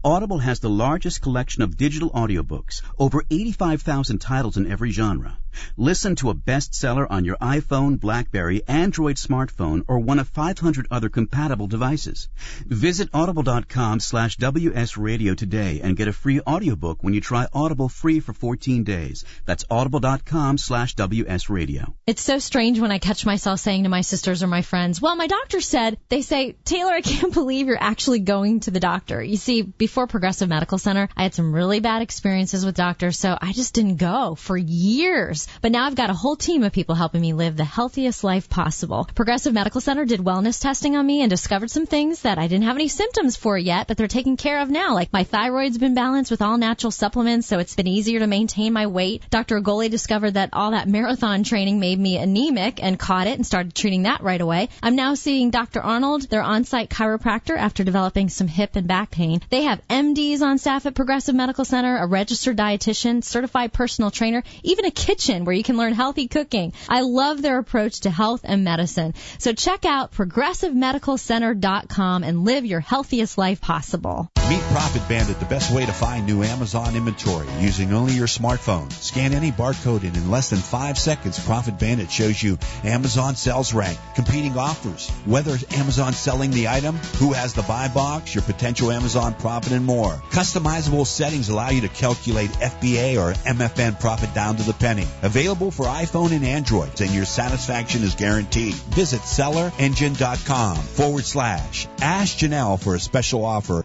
Audible 0.03 0.39
has 0.39 0.59
the 0.59 0.71
largest 0.71 1.23
collection 1.23 1.63
of 1.63 1.77
digital 1.77 2.11
audiobooks, 2.11 2.83
over 2.99 3.23
85,000 3.31 4.19
titles 4.19 4.57
in 4.57 4.67
every 4.67 4.91
genre. 4.91 5.39
Listen 5.77 6.17
to 6.17 6.31
a 6.31 6.35
bestseller 6.35 7.07
on 7.09 7.25
your 7.25 7.37
iPhone, 7.37 7.99
Blackberry, 7.99 8.63
Android 8.67 9.17
smartphone, 9.17 9.85
or 9.89 9.99
one 9.99 10.19
of 10.19 10.29
500 10.29 10.87
other 10.91 11.09
compatible 11.09 11.67
devices. 11.67 12.29
Visit 12.67 13.09
audible.com 13.13 14.01
slash 14.01 14.37
wsradio 14.37 15.37
today 15.37 15.81
and 15.83 15.97
get 15.97 16.09
a 16.09 16.13
free 16.13 16.41
audiobook 16.41 17.03
when 17.03 17.15
you 17.15 17.21
try 17.21 17.47
Audible 17.53 17.89
free 17.89 18.21
for 18.21 18.33
14 18.33 18.85
days. 18.85 19.25
That's 19.45 19.65
audible.com 19.71 20.59
slash 20.59 20.95
wsradio. 20.95 21.93
It's 22.07 22.23
so 22.23 22.39
strange 22.39 22.81
when 22.81 22.93
I 22.93 22.99
catch 22.99 23.27
myself 23.27 23.61
saying 23.61 23.85
to 23.85 23.89
my 23.89 24.01
sisters 24.01 24.43
or 24.43 24.47
my 24.47 24.63
friends, 24.63 25.01
well, 25.01 25.17
my 25.17 25.27
doctor 25.27 25.61
said, 25.61 25.99
they 26.09 26.23
say, 26.23 26.57
Taylor, 26.65 26.93
I 26.93 27.01
can't 27.01 27.35
believe 27.41 27.67
you're 27.67 27.83
actually 27.83 28.21
going 28.21 28.61
to 28.61 28.71
the 28.71 28.81
doctor. 28.81 29.23
You 29.23 29.37
see, 29.37 29.63
before 29.63 30.07
Progressive 30.07 30.49
Medical 30.49 30.79
Center, 30.79 31.09
I 31.17 31.23
had 31.25 31.35
some 31.35 31.53
really 31.53 31.81
bad 31.81 32.03
experiences 32.03 32.65
with 32.65 32.75
doctors, 32.75 33.19
so 33.19 33.37
I 33.41 33.53
just 33.53 33.75
didn't 33.75 33.97
go 33.97 34.35
for 34.35 34.57
years. 34.57 35.40
But 35.63 35.73
now 35.73 35.87
I've 35.87 35.95
got 35.95 36.11
a 36.11 36.15
whole 36.15 36.37
team 36.37 36.63
of 36.63 36.73
people 36.73 36.95
helping 36.95 37.21
me 37.21 37.33
live 37.33 37.57
the 37.57 37.65
healthiest 37.65 38.25
life 38.25 38.49
possible. 38.49 39.09
Progressive 39.15 39.55
Medical 39.55 39.81
Center 39.81 40.05
did 40.05 40.21
wellness 40.21 40.61
testing 40.61 40.97
on 40.97 41.07
me 41.07 41.23
and 41.23 41.31
discovered 41.31 41.71
some 41.71 41.87
things 41.87 42.23
that 42.23 42.39
I 42.39 42.47
didn't 42.47 42.65
have 42.65 42.77
any 42.77 42.89
symptoms 42.89 43.37
for 43.37 43.57
yet, 43.57 43.87
but 43.87 43.97
they're 43.97 44.09
taken 44.09 44.37
care 44.37 44.61
of 44.61 44.71
now. 44.71 44.95
Like 44.95 45.13
my 45.13 45.25
thyroid's 45.25 45.79
been 45.79 45.95
balanced 45.95 46.31
with 46.31 46.43
all 46.43 46.59
natural 46.59 46.91
supplements, 46.91 47.47
so 47.47 47.59
it's 47.59 47.77
been 47.77 47.87
easier 47.87 48.19
to 48.19 48.27
maintain 48.27 48.73
my 48.73 48.87
weight. 48.87 49.23
Dr. 49.31 49.61
Agoli 49.61 49.91
discovered 49.91 50.33
that 50.33 50.51
all 50.53 50.73
that 50.73 50.89
marathon 50.89 51.45
training 51.45 51.79
made 51.81 51.99
me 51.99 52.17
anemic 52.17 52.83
and 52.83 52.99
caught 52.99 53.27
it 53.27 53.37
and 53.37 53.47
started 53.47 53.75
treating 53.75 54.03
that 54.03 54.23
right 54.23 54.41
away. 54.41 54.69
I'm 54.83 54.97
now 54.97 55.15
seeing 55.15 55.51
Dr. 55.51 55.81
Arnold, 55.81 56.29
their 56.29 56.43
on-site 56.43 56.91
chiropractor, 56.91 57.57
after 57.57 57.85
developing 57.85 58.29
some 58.29 58.49
hip 58.49 58.77
and 58.77 58.89
back 58.89 59.11
pain. 59.11 59.41
They 59.51 59.63
have 59.63 59.87
MDs 59.89 60.43
on 60.43 60.59
staff 60.59 60.87
at 60.87 60.95
Progressive 60.95 61.35
Medical 61.35 61.65
Center, 61.65 61.97
a 61.97 62.07
registered 62.07 62.57
dietitian, 62.57 63.23
certified 63.23 63.73
personal 63.73 64.11
trainer, 64.11 64.43
even 64.63 64.85
a 64.85 64.91
kitchen 64.91 65.30
where 65.31 65.55
you 65.55 65.63
can 65.63 65.77
learn 65.77 65.93
healthy 65.93 66.27
cooking. 66.27 66.73
I 66.89 67.03
love 67.03 67.41
their 67.41 67.59
approach 67.59 68.01
to 68.01 68.11
health 68.11 68.41
and 68.45 68.65
medicine. 68.65 69.15
So 69.39 69.53
check 69.53 69.85
out 69.85 70.11
progressivemedicalcenter.com 70.13 72.25
and 72.25 72.45
live 72.45 72.67
your 72.67 72.81
healthiest 72.81 73.39
life 73.39 73.61
possible. 73.61 74.29
Meet 74.51 74.63
Profit 74.73 75.09
Bandit, 75.09 75.39
the 75.39 75.47
best 75.47 75.73
way 75.73 75.87
to 75.87 75.93
find 75.93 76.27
new 76.27 76.43
Amazon 76.43 76.97
inventory 76.97 77.47
using 77.61 77.93
only 77.93 78.15
your 78.15 78.27
smartphone. 78.27 78.91
Scan 78.91 79.33
any 79.33 79.53
barcode 79.53 80.03
and 80.03 80.17
in 80.17 80.29
less 80.29 80.51
than 80.51 80.59
five 80.59 80.99
seconds, 80.99 81.39
Profit 81.39 81.79
Bandit 81.79 82.11
shows 82.11 82.43
you 82.43 82.59
Amazon 82.83 83.37
sales 83.37 83.73
rank, 83.73 83.97
competing 84.17 84.59
offers, 84.59 85.09
whether 85.25 85.57
Amazon 85.71 86.15
selling 86.15 86.51
the 86.51 86.67
item, 86.67 86.97
who 87.19 87.33
has 87.33 87.55
the 87.55 87.63
buy 87.63 87.87
box, 87.87 88.35
your 88.35 88.43
potential 88.43 88.91
Amazon 88.91 89.35
profit, 89.35 89.71
and 89.71 89.85
more. 89.85 90.21
Customizable 90.31 91.07
settings 91.07 91.49
allow 91.49 91.71
you 91.71 91.83
to 91.83 91.89
calculate 91.89 92.51
FBA 92.51 93.21
or 93.21 93.35
MFN 93.45 94.01
profit 94.01 94.35
down 94.35 94.57
to 94.57 94.65
the 94.65 94.73
penny. 94.73 95.07
Available 95.23 95.71
for 95.71 95.87
iPhone 95.87 96.33
and 96.33 96.45
Android, 96.45 97.01
and 97.01 97.11
your 97.11 97.25
satisfaction 97.25 98.03
is 98.03 98.15
guaranteed. 98.15 98.75
Visit 98.75 99.21
sellerengine.com 99.21 100.77
forward 100.77 101.25
slash. 101.25 101.87
Ask 102.01 102.39
Janelle 102.39 102.81
for 102.81 102.95
a 102.95 103.01
special 103.01 103.45
offer. 103.45 103.85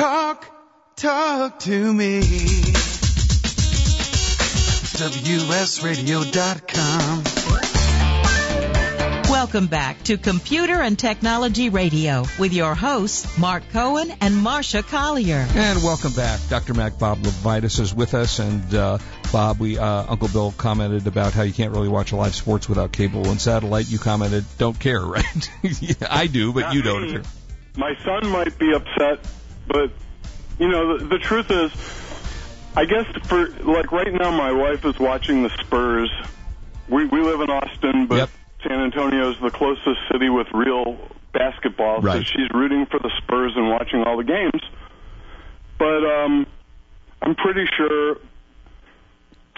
Talk, 0.00 0.46
talk 0.96 1.58
to 1.58 1.92
me. 1.92 2.22
WSRadio.com. 5.90 7.22
Welcome 9.30 9.66
back 9.66 10.02
to 10.04 10.16
Computer 10.16 10.80
and 10.80 10.98
Technology 10.98 11.68
Radio 11.68 12.24
with 12.38 12.54
your 12.54 12.74
hosts, 12.74 13.36
Mark 13.36 13.62
Cohen 13.74 14.10
and 14.22 14.36
Marsha 14.36 14.82
Collier. 14.82 15.46
And 15.54 15.82
welcome 15.82 16.14
back. 16.14 16.40
Dr. 16.48 16.72
Mac 16.72 16.98
Bob 16.98 17.18
Levitus 17.18 17.78
is 17.78 17.94
with 17.94 18.14
us. 18.14 18.38
And 18.38 18.74
uh, 18.74 18.96
Bob, 19.30 19.60
we 19.60 19.76
uh, 19.76 20.06
Uncle 20.08 20.28
Bill 20.28 20.54
commented 20.56 21.08
about 21.08 21.34
how 21.34 21.42
you 21.42 21.52
can't 21.52 21.72
really 21.72 21.88
watch 21.88 22.14
live 22.14 22.34
sports 22.34 22.70
without 22.70 22.90
cable 22.90 23.28
and 23.28 23.38
satellite. 23.38 23.90
You 23.90 23.98
commented, 23.98 24.46
don't 24.56 24.80
care, 24.80 25.00
right? 25.04 25.50
yeah, 25.62 25.92
I 26.10 26.26
do, 26.26 26.54
but 26.54 26.60
Not 26.60 26.74
you 26.74 26.80
don't. 26.80 27.02
me. 27.02 27.12
care. 27.12 27.22
My 27.76 27.92
son 28.02 28.26
might 28.30 28.58
be 28.58 28.72
upset, 28.72 29.20
but 29.70 29.90
you 30.58 30.68
know 30.68 30.98
the, 30.98 31.04
the 31.06 31.18
truth 31.18 31.50
is, 31.50 31.72
I 32.76 32.84
guess 32.84 33.06
for 33.26 33.48
like 33.48 33.92
right 33.92 34.12
now, 34.12 34.30
my 34.36 34.52
wife 34.52 34.84
is 34.84 34.98
watching 34.98 35.42
the 35.42 35.50
Spurs. 35.60 36.10
We 36.88 37.06
we 37.06 37.20
live 37.22 37.40
in 37.40 37.50
Austin, 37.50 38.06
but 38.06 38.16
Yep. 38.16 38.30
San 38.66 38.80
Antonio 38.80 39.30
is 39.30 39.36
the 39.40 39.50
closest 39.50 40.00
city 40.12 40.28
with 40.28 40.48
real 40.52 40.98
basketball, 41.32 42.02
so 42.02 42.06
Right. 42.08 42.26
she's 42.26 42.50
rooting 42.52 42.86
for 42.86 42.98
the 42.98 43.10
Spurs 43.18 43.52
and 43.56 43.68
watching 43.70 44.02
all 44.02 44.16
the 44.18 44.24
games. 44.24 44.60
But 45.78 46.04
um, 46.04 46.46
I'm 47.22 47.34
pretty 47.36 47.64
sure 47.76 48.16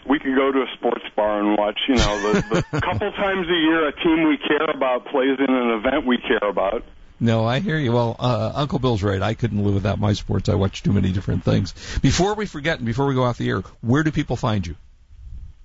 we 0.09 0.19
could 0.19 0.37
go 0.37 0.53
to 0.53 0.61
a 0.63 0.67
sports 0.75 1.05
bar 1.17 1.41
and 1.41 1.57
watch. 1.57 1.81
You 1.89 1.97
know, 1.97 2.33
the, 2.33 2.43
the 2.71 2.81
couple 2.81 3.11
times 3.13 3.49
a 3.49 3.53
year 3.59 3.89
a 3.89 3.93
team 3.93 4.29
we 4.29 4.37
care 4.37 4.71
about 4.71 5.07
plays 5.07 5.39
in 5.39 5.53
an 5.53 5.71
event 5.81 6.07
we 6.07 6.19
care 6.19 6.49
about. 6.49 6.85
No, 7.23 7.47
I 7.47 7.61
hear 7.61 7.79
you. 7.79 7.93
Well, 7.93 8.17
uh, 8.19 8.51
Uncle 8.57 8.81
Bill's 8.81 9.05
right. 9.05 9.23
I 9.23 9.35
couldn't 9.35 9.65
live 9.65 9.75
without 9.75 10.01
my 10.01 10.13
sports. 10.13 10.49
I 10.49 10.57
watch 10.57 10.83
too 10.83 10.93
many 10.93 11.13
different 11.13 11.45
things. 11.45 11.73
Before 12.01 12.35
we 12.35 12.47
forget 12.47 12.79
and 12.79 12.87
before 12.87 13.07
we 13.07 13.15
go 13.15 13.23
off 13.23 13.39
the 13.39 13.49
air, 13.49 13.63
where 13.81 14.03
do 14.03 14.11
people 14.11 14.35
find 14.35 14.67
you? 14.67 14.75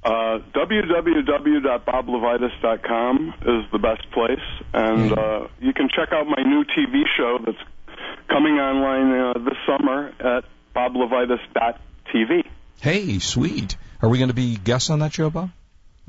Uh, 0.04 0.38
www.boblevitus.com 0.54 3.34
is 3.42 3.66
the 3.72 3.80
best 3.80 4.12
place, 4.12 4.38
and 4.72 5.18
uh, 5.18 5.48
you 5.60 5.74
can 5.74 5.90
check 5.90 6.14
out 6.14 6.28
my 6.28 6.44
new 6.44 6.64
TV 6.64 7.06
show 7.18 7.40
that's 7.44 7.58
coming 8.30 8.60
online 8.60 9.20
uh, 9.20 9.34
this 9.40 9.58
summer 9.66 10.14
at 10.20 10.46
boblevitus.tv. 10.76 12.44
Hey, 12.82 13.18
sweet. 13.18 13.78
Are 14.04 14.10
we 14.10 14.20
going 14.20 14.30
to 14.30 14.36
be 14.36 14.58
guests 14.58 14.92
on 14.92 15.00
that 15.00 15.12
show, 15.12 15.32
Bob? 15.32 15.50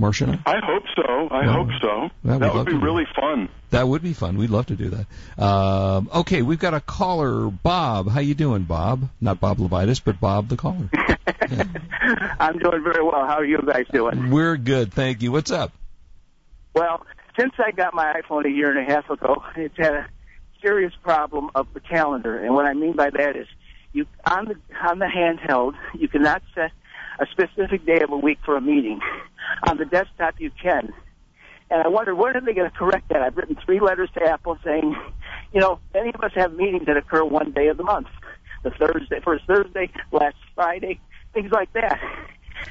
Marsha 0.01 0.23
and 0.29 0.39
I? 0.47 0.53
I 0.57 0.61
hope 0.65 0.85
so. 0.95 1.29
I 1.31 1.47
Well, 1.47 1.53
hope 1.53 1.69
so. 1.81 2.11
well, 2.23 2.39
that 2.39 2.55
would 2.55 2.67
be 2.67 2.73
to 2.73 2.79
do 2.79 2.85
really 2.85 3.07
fun. 3.17 3.49
That 3.71 3.87
would 3.89 4.03
be 4.03 4.13
fun. 4.13 4.39
We'd 4.39 4.51
love 4.51 4.67
to 4.67 4.77
do 4.77 4.91
that. 4.91 5.43
Um, 5.43 6.09
okay, 6.15 6.43
we've 6.43 6.59
got 6.59 6.73
a 6.75 6.81
caller, 6.81 7.51
Bob. 7.51 8.09
How 8.09 8.21
you 8.21 8.35
doing, 8.35 8.63
Bob? 8.63 9.09
Not 9.21 9.41
Bob 9.41 9.59
Levitus, 9.59 10.01
but 10.05 10.21
Bob 10.21 10.49
the 10.49 10.57
caller. 10.57 10.89
I'm 12.41 12.59
doing 12.59 12.83
very 12.83 13.03
well. 13.03 13.27
How 13.27 13.37
are 13.39 13.45
you 13.45 13.59
guys 13.67 13.87
doing? 13.93 14.31
We're 14.31 14.57
good, 14.57 14.93
thank 14.93 15.23
you. 15.23 15.33
What's 15.33 15.51
up? 15.51 15.73
Well, 16.75 17.05
since 17.39 17.53
I 17.59 17.73
got 17.73 17.93
my 17.95 18.21
iPhone 18.23 18.47
a 18.47 18.51
year 18.51 18.71
and 18.71 18.79
a 18.79 18.85
half 18.95 19.11
ago, 19.11 19.43
it's 19.57 19.77
had 19.77 19.95
a 19.95 20.07
serious 20.63 20.93
problem 21.03 21.51
of 21.55 21.67
the 21.75 21.81
calendar. 21.81 22.39
And 22.39 22.55
what 22.55 22.67
I 22.67 22.73
mean 22.75 22.95
by 22.95 23.11
that 23.11 23.37
is, 23.37 23.47
you 23.93 24.07
on 24.25 24.45
the 24.47 24.57
on 24.87 24.99
the 24.99 25.07
handheld, 25.07 25.75
you 25.95 26.09
cannot 26.09 26.43
set 26.55 26.71
a 27.19 27.27
specific 27.27 27.85
day 27.85 28.01
of 28.01 28.11
a 28.13 28.17
week 28.17 28.39
for 28.45 28.57
a 28.57 28.61
meeting. 28.61 29.01
On 29.69 29.77
the 29.77 29.85
desktop, 29.85 30.41
you 30.41 30.51
can. 30.51 30.93
And 31.71 31.83
I 31.83 31.89
wonder 31.89 32.15
when 32.15 32.37
are 32.37 32.41
they 32.41 32.55
going 32.55 32.71
to 32.71 32.77
correct 32.77 33.11
that? 33.11 33.21
I've 33.23 33.37
written 33.37 33.57
three 33.65 33.81
letters 33.81 34.09
to 34.15 34.23
Apple 34.23 34.59
saying, 34.65 34.97
you 35.53 35.61
know, 35.61 35.81
any 35.95 36.11
of 36.15 36.21
us 36.23 36.33
have 36.35 36.53
meetings 36.55 36.87
that 36.87 36.97
occur 36.97 37.25
one 37.25 37.53
day 37.53 37.69
of 37.69 37.77
the 37.77 37.83
month, 37.83 38.09
the 38.63 38.71
Thursday, 38.71 39.21
first 39.23 39.45
Thursday, 39.47 39.91
last 40.11 40.37
Friday, 40.55 41.01
things 41.35 41.51
like 41.53 41.73
that. 41.75 41.99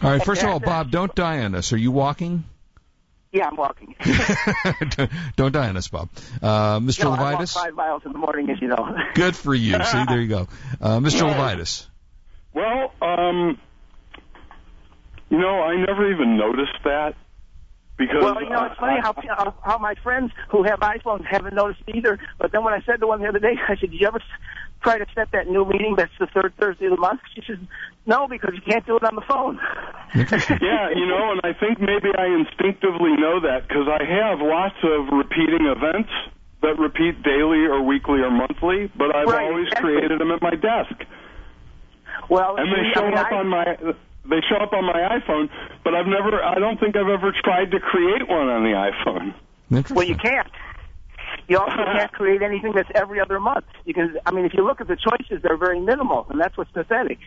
All 0.02 0.12
right, 0.12 0.24
first 0.24 0.44
of 0.44 0.50
all, 0.50 0.60
Bob, 0.60 0.92
don't 0.92 1.14
die 1.16 1.40
on 1.40 1.56
us. 1.56 1.74
Are 1.74 1.78
you 1.78 1.92
walking? 1.92 2.44
Yeah, 3.32 3.50
I'm 3.50 3.56
walking. 3.56 3.94
don't 5.36 5.52
die 5.52 5.70
on 5.70 5.78
us, 5.78 5.88
Bob. 5.90 6.10
Uh, 6.42 6.80
Mr. 6.80 7.04
No, 7.04 7.12
I 7.12 7.34
walk 7.34 7.40
Levitus? 7.40 7.54
five 7.54 7.74
miles 7.74 8.04
in 8.06 8.14
the 8.14 8.18
morning, 8.18 8.50
as 8.50 8.62
you 8.62 8.68
know. 8.68 8.96
Good 9.16 9.36
for 9.36 9.54
you. 9.54 9.74
See, 9.84 10.06
there 10.08 10.22
you 10.22 10.28
go. 10.28 10.48
Uh, 10.82 11.00
Mr. 11.00 11.22
Levitus. 11.30 11.88
Well, 12.54 12.94
um, 13.02 13.60
you 15.30 15.38
know, 15.38 15.62
I 15.62 15.76
never 15.76 16.12
even 16.12 16.38
noticed 16.38 16.78
that 16.84 17.16
because 17.98 18.22
Well, 18.24 18.42
you 18.42 18.50
know, 18.50 18.66
it's 18.66 18.80
funny 18.80 19.00
how, 19.02 19.14
how 19.38 19.54
how 19.64 19.78
my 19.80 19.96
friends 20.04 20.32
who 20.52 20.64
have 20.64 20.80
iPhones 20.80 21.26
haven't 21.26 21.56
noticed 21.56 21.82
either. 21.94 22.20
But 22.40 22.52
then 22.52 22.64
when 22.64 22.74
I 22.74 22.82
said 22.86 23.00
to 23.00 23.08
one 23.08 23.22
the 23.22 23.28
other 23.28 23.40
day, 23.40 23.56
I 23.68 23.76
said, 23.76 23.92
"Did 23.92 24.00
you 24.00 24.08
ever 24.08 24.22
try 24.84 24.98
to 25.00 25.06
set 25.16 25.32
that 25.34 25.48
new 25.48 25.66
meeting 25.66 25.96
that's 25.98 26.12
the 26.20 26.28
third 26.28 26.54
Thursday 26.60 26.86
of 26.86 26.92
the 26.92 26.98
month?" 27.02 27.22
She 27.36 27.42
said, 27.48 27.68
"No, 28.06 28.28
because 28.28 28.54
you 28.54 28.62
can't 28.62 28.86
do 28.86 28.98
it 28.98 29.04
on 29.04 29.16
the 29.16 29.26
phone." 29.28 29.60
yeah, 30.62 30.90
you 30.96 31.06
know, 31.08 31.32
and 31.34 31.42
I 31.44 31.54
think 31.60 31.80
maybe 31.82 32.10
I 32.18 32.28
instinctively 32.28 33.18
know 33.18 33.42
that 33.42 33.68
because 33.68 33.88
I 33.90 34.04
have 34.06 34.40
lots 34.40 34.78
of 34.84 35.08
repeating 35.12 35.66
events 35.66 36.10
that 36.62 36.78
repeat 36.80 37.22
daily 37.24 37.66
or 37.66 37.82
weekly 37.84 38.20
or 38.22 38.32
monthly, 38.32 38.92
but 38.98 39.16
I've 39.16 39.28
Right, 39.28 39.44
always 39.46 39.68
exactly. 39.68 39.94
created 39.94 40.20
them 40.22 40.32
at 40.32 40.42
my 40.42 40.52
desk. 40.56 40.96
Well, 42.30 42.56
and 42.58 42.72
they 42.72 42.90
I 42.90 42.94
show 42.94 43.06
mean, 43.06 43.18
up 43.18 43.32
I- 43.32 43.36
on 43.36 43.48
my 43.48 43.78
they 44.30 44.42
show 44.50 44.58
up 44.58 44.74
on 44.74 44.86
my 44.86 45.20
iPhone, 45.20 45.50
but 45.84 45.94
I've 45.96 46.08
never 46.08 46.44
I 46.44 46.60
don't 46.60 46.80
think 46.80 46.96
I've 46.96 47.08
ever 47.10 47.34
tried 47.44 47.72
to 47.72 47.80
create 47.80 48.28
one 48.28 48.48
on 48.50 48.64
the 48.64 48.74
iPhone. 48.92 49.34
Well, 49.96 50.06
you 50.08 50.16
can't. 50.16 50.48
You 51.48 51.58
also 51.58 51.76
can't 51.98 52.12
create 52.12 52.42
anything 52.42 52.74
that's 52.74 52.90
every 52.96 53.20
other 53.20 53.40
month. 53.40 53.66
You 53.86 53.94
can. 53.94 54.18
I 54.26 54.32
mean, 54.32 54.46
if 54.46 54.54
you 54.54 54.66
look 54.66 54.82
at 54.82 54.88
the 54.88 54.96
choices, 54.98 55.42
they're 55.44 55.58
very 55.58 55.80
minimal, 55.80 56.26
and 56.30 56.40
that's 56.40 56.58
what's 56.58 56.72
pathetic. 56.72 57.20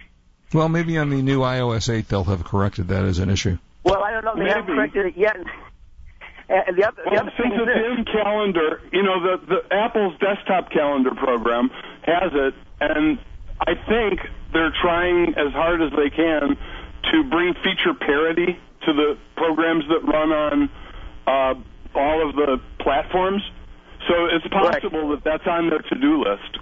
Well, 0.53 0.69
maybe 0.69 0.99
on 0.99 1.11
the 1.11 1.23
new 1.23 1.41
iOS 1.41 1.93
8 1.93 2.09
they'll 2.09 2.25
have 2.25 2.45
corrected 2.45 2.89
that 2.89 3.05
as 3.05 3.19
an 3.21 3.31
issue. 3.31 3.59
Well, 3.85 4.03
I 4.03 4.11
don't 4.11 4.25
know. 4.25 4.35
They 4.37 4.49
haven't 4.51 4.67
Maybe. 4.67 4.75
corrected 4.77 5.07
it 5.07 5.17
yet. 5.17 5.37
Uh, 5.39 6.55
and 6.67 6.77
the 6.77 6.85
other, 6.89 7.03
the 7.05 7.11
Well, 7.13 7.21
other 7.21 7.33
since 7.39 7.51
thing 7.51 7.61
is 7.61 7.69
it's 7.69 7.79
this. 7.79 7.99
in 7.99 8.05
calendar, 8.23 8.81
you 8.93 9.03
know, 9.05 9.21
the, 9.23 9.47
the 9.47 9.75
Apple's 9.75 10.19
desktop 10.19 10.71
calendar 10.73 11.13
program 11.15 11.71
has 12.03 12.33
it, 12.35 12.55
and 12.81 13.19
I 13.61 13.75
think 13.89 14.19
they're 14.53 14.75
trying 14.83 15.35
as 15.39 15.53
hard 15.53 15.81
as 15.83 15.93
they 15.93 16.11
can 16.11 16.59
to 17.13 17.25
bring 17.25 17.55
feature 17.55 17.95
parity 17.95 18.59
to 18.87 18.93
the 18.93 19.19
programs 19.37 19.85
that 19.89 20.01
run 20.05 20.33
on 20.33 20.71
uh, 21.27 21.99
all 21.99 22.29
of 22.29 22.35
the 22.37 22.61
platforms. 22.79 23.43
So 24.09 24.15
it's 24.33 24.47
possible 24.49 25.11
that 25.11 25.25
that's 25.25 25.47
on 25.47 25.69
their 25.69 25.81
to-do 25.81 26.25
list. 26.25 26.59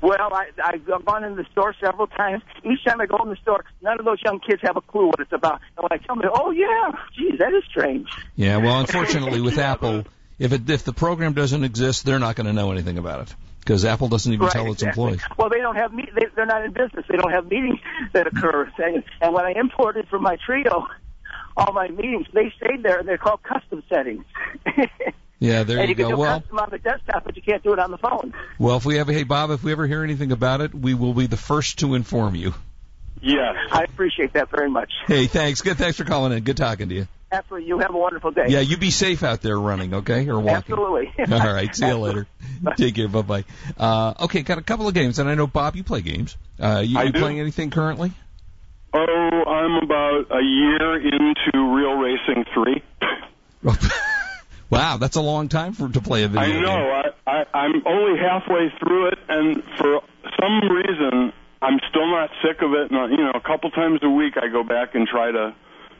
Well, 0.00 0.32
I, 0.32 0.46
I've 0.62 0.84
gone 1.04 1.24
in 1.24 1.34
the 1.34 1.44
store 1.50 1.74
several 1.80 2.06
times. 2.06 2.42
Each 2.64 2.84
time 2.84 3.00
I 3.00 3.06
go 3.06 3.16
in 3.24 3.30
the 3.30 3.36
store, 3.36 3.64
none 3.82 3.98
of 3.98 4.04
those 4.04 4.18
young 4.24 4.38
kids 4.38 4.62
have 4.62 4.76
a 4.76 4.80
clue 4.80 5.06
what 5.06 5.18
it's 5.18 5.32
about. 5.32 5.60
And 5.76 5.82
when 5.82 5.98
I 5.98 6.04
tell 6.04 6.14
them, 6.14 6.30
oh 6.32 6.52
yeah, 6.52 6.92
geez, 7.16 7.38
that 7.40 7.52
is 7.52 7.64
strange. 7.68 8.08
Yeah, 8.36 8.58
well, 8.58 8.78
unfortunately 8.78 9.40
with 9.40 9.58
Apple, 9.58 10.04
if 10.38 10.52
it, 10.52 10.70
if 10.70 10.84
the 10.84 10.92
program 10.92 11.32
doesn't 11.32 11.64
exist, 11.64 12.04
they're 12.04 12.20
not 12.20 12.36
going 12.36 12.46
to 12.46 12.52
know 12.52 12.70
anything 12.70 12.98
about 12.98 13.22
it 13.22 13.34
because 13.68 13.84
Apple 13.84 14.08
doesn't 14.08 14.32
even 14.32 14.46
Right, 14.46 14.52
tell 14.52 14.72
its 14.72 14.82
exactly. 14.82 15.12
employees. 15.12 15.22
Well, 15.36 15.50
they 15.50 15.58
don't 15.58 15.76
have 15.76 15.92
me. 15.92 16.08
They, 16.14 16.24
they're 16.34 16.46
not 16.46 16.64
in 16.64 16.72
business. 16.72 17.04
They 17.06 17.18
don't 17.18 17.32
have 17.32 17.50
meetings 17.50 17.78
that 18.14 18.26
occur. 18.26 18.72
And, 18.78 19.04
and 19.20 19.34
when 19.34 19.44
I 19.44 19.52
imported 19.52 20.08
from 20.08 20.22
my 20.22 20.38
Treo, 20.48 20.86
all 21.54 21.72
my 21.74 21.88
meetings, 21.88 22.26
they 22.32 22.50
stayed 22.56 22.82
there, 22.82 22.98
and 22.98 23.06
they're 23.06 23.18
called 23.18 23.42
custom 23.42 23.82
settings. 23.92 24.24
Yeah, 25.40 25.62
there 25.62 25.78
and 25.78 25.84
you 25.88 25.90
you 25.90 25.94
can 25.94 26.04
go. 26.06 26.10
do 26.16 26.16
Well, 26.16 26.40
custom 26.40 26.58
on 26.58 26.68
the 26.70 26.78
desktop, 26.78 27.22
but 27.24 27.36
you 27.36 27.42
can't 27.42 27.62
do 27.62 27.72
it 27.72 27.78
on 27.78 27.92
the 27.92 27.98
phone. 27.98 28.34
well, 28.58 28.76
if 28.78 28.84
we 28.84 28.98
ever, 28.98 29.12
hey 29.12 29.22
Bob, 29.22 29.52
if 29.52 29.62
we 29.62 29.70
ever 29.70 29.86
hear 29.86 30.02
anything 30.02 30.32
about 30.32 30.60
it, 30.62 30.74
we 30.74 30.94
will 30.94 31.14
be 31.14 31.26
the 31.26 31.36
first 31.36 31.78
to 31.78 31.94
inform 31.94 32.34
you. 32.34 32.54
Yes. 33.22 33.56
I 33.70 33.84
appreciate 33.84 34.32
that 34.34 34.50
very 34.50 34.70
much. 34.70 34.92
Hey, 35.06 35.26
thanks. 35.26 35.62
Good. 35.62 35.76
Thanks 35.78 35.96
for 35.96 36.04
calling 36.04 36.32
in. 36.32 36.42
Good 36.44 36.56
talking 36.56 36.88
to 36.88 36.94
you. 36.94 37.08
Absolutely. 37.30 37.68
you 37.68 37.78
have 37.78 37.94
a 37.94 37.98
wonderful 37.98 38.30
day. 38.30 38.46
Yeah, 38.48 38.60
you 38.60 38.78
be 38.78 38.90
safe 38.90 39.22
out 39.22 39.42
there 39.42 39.58
running, 39.58 39.92
okay, 39.94 40.28
or 40.28 40.40
walking. 40.40 40.72
Absolutely. 40.74 41.12
All 41.32 41.52
right. 41.52 41.74
See 41.74 41.86
you 41.86 41.98
later. 41.98 42.26
Take 42.76 42.94
care. 42.94 43.08
Bye 43.08 43.22
bye. 43.22 43.44
Uh, 43.76 44.14
okay, 44.24 44.42
got 44.42 44.56
a 44.56 44.62
couple 44.62 44.88
of 44.88 44.94
games, 44.94 45.18
and 45.18 45.28
I 45.28 45.34
know 45.34 45.46
Bob, 45.46 45.76
you 45.76 45.84
play 45.84 46.00
games. 46.00 46.36
Uh, 46.58 46.82
you, 46.84 46.98
I 46.98 47.04
you 47.04 47.12
do. 47.12 47.20
playing 47.20 47.38
anything 47.38 47.70
currently? 47.70 48.12
Oh, 48.94 48.98
I'm 48.98 49.84
about 49.84 50.30
a 50.30 50.42
year 50.42 50.96
into 50.96 51.74
Real 51.74 51.94
Racing 51.96 52.46
3. 52.54 52.82
Wow, 54.70 54.98
that's 54.98 55.16
a 55.16 55.22
long 55.22 55.48
time 55.48 55.72
for 55.72 55.88
to 55.88 56.00
play 56.00 56.24
a 56.24 56.28
video 56.28 56.42
I 56.42 57.02
game. 57.02 57.12
I, 57.26 57.30
I 57.30 57.58
I'm 57.58 57.82
only 57.86 58.20
halfway 58.20 58.70
through 58.78 59.08
it, 59.08 59.18
and 59.28 59.62
for 59.78 60.00
some 60.38 60.68
reason, 60.68 61.32
I'm 61.60 61.78
still 61.90 62.06
not 62.06 62.30
sick 62.42 62.62
of 62.62 62.72
it. 62.72 62.90
And 62.90 63.10
you 63.12 63.24
know, 63.24 63.32
a 63.34 63.40
couple 63.40 63.70
times 63.70 64.00
a 64.02 64.10
week, 64.10 64.34
I 64.36 64.48
go 64.48 64.62
back 64.62 64.94
and 64.94 65.06
try 65.06 65.30
to 65.32 65.54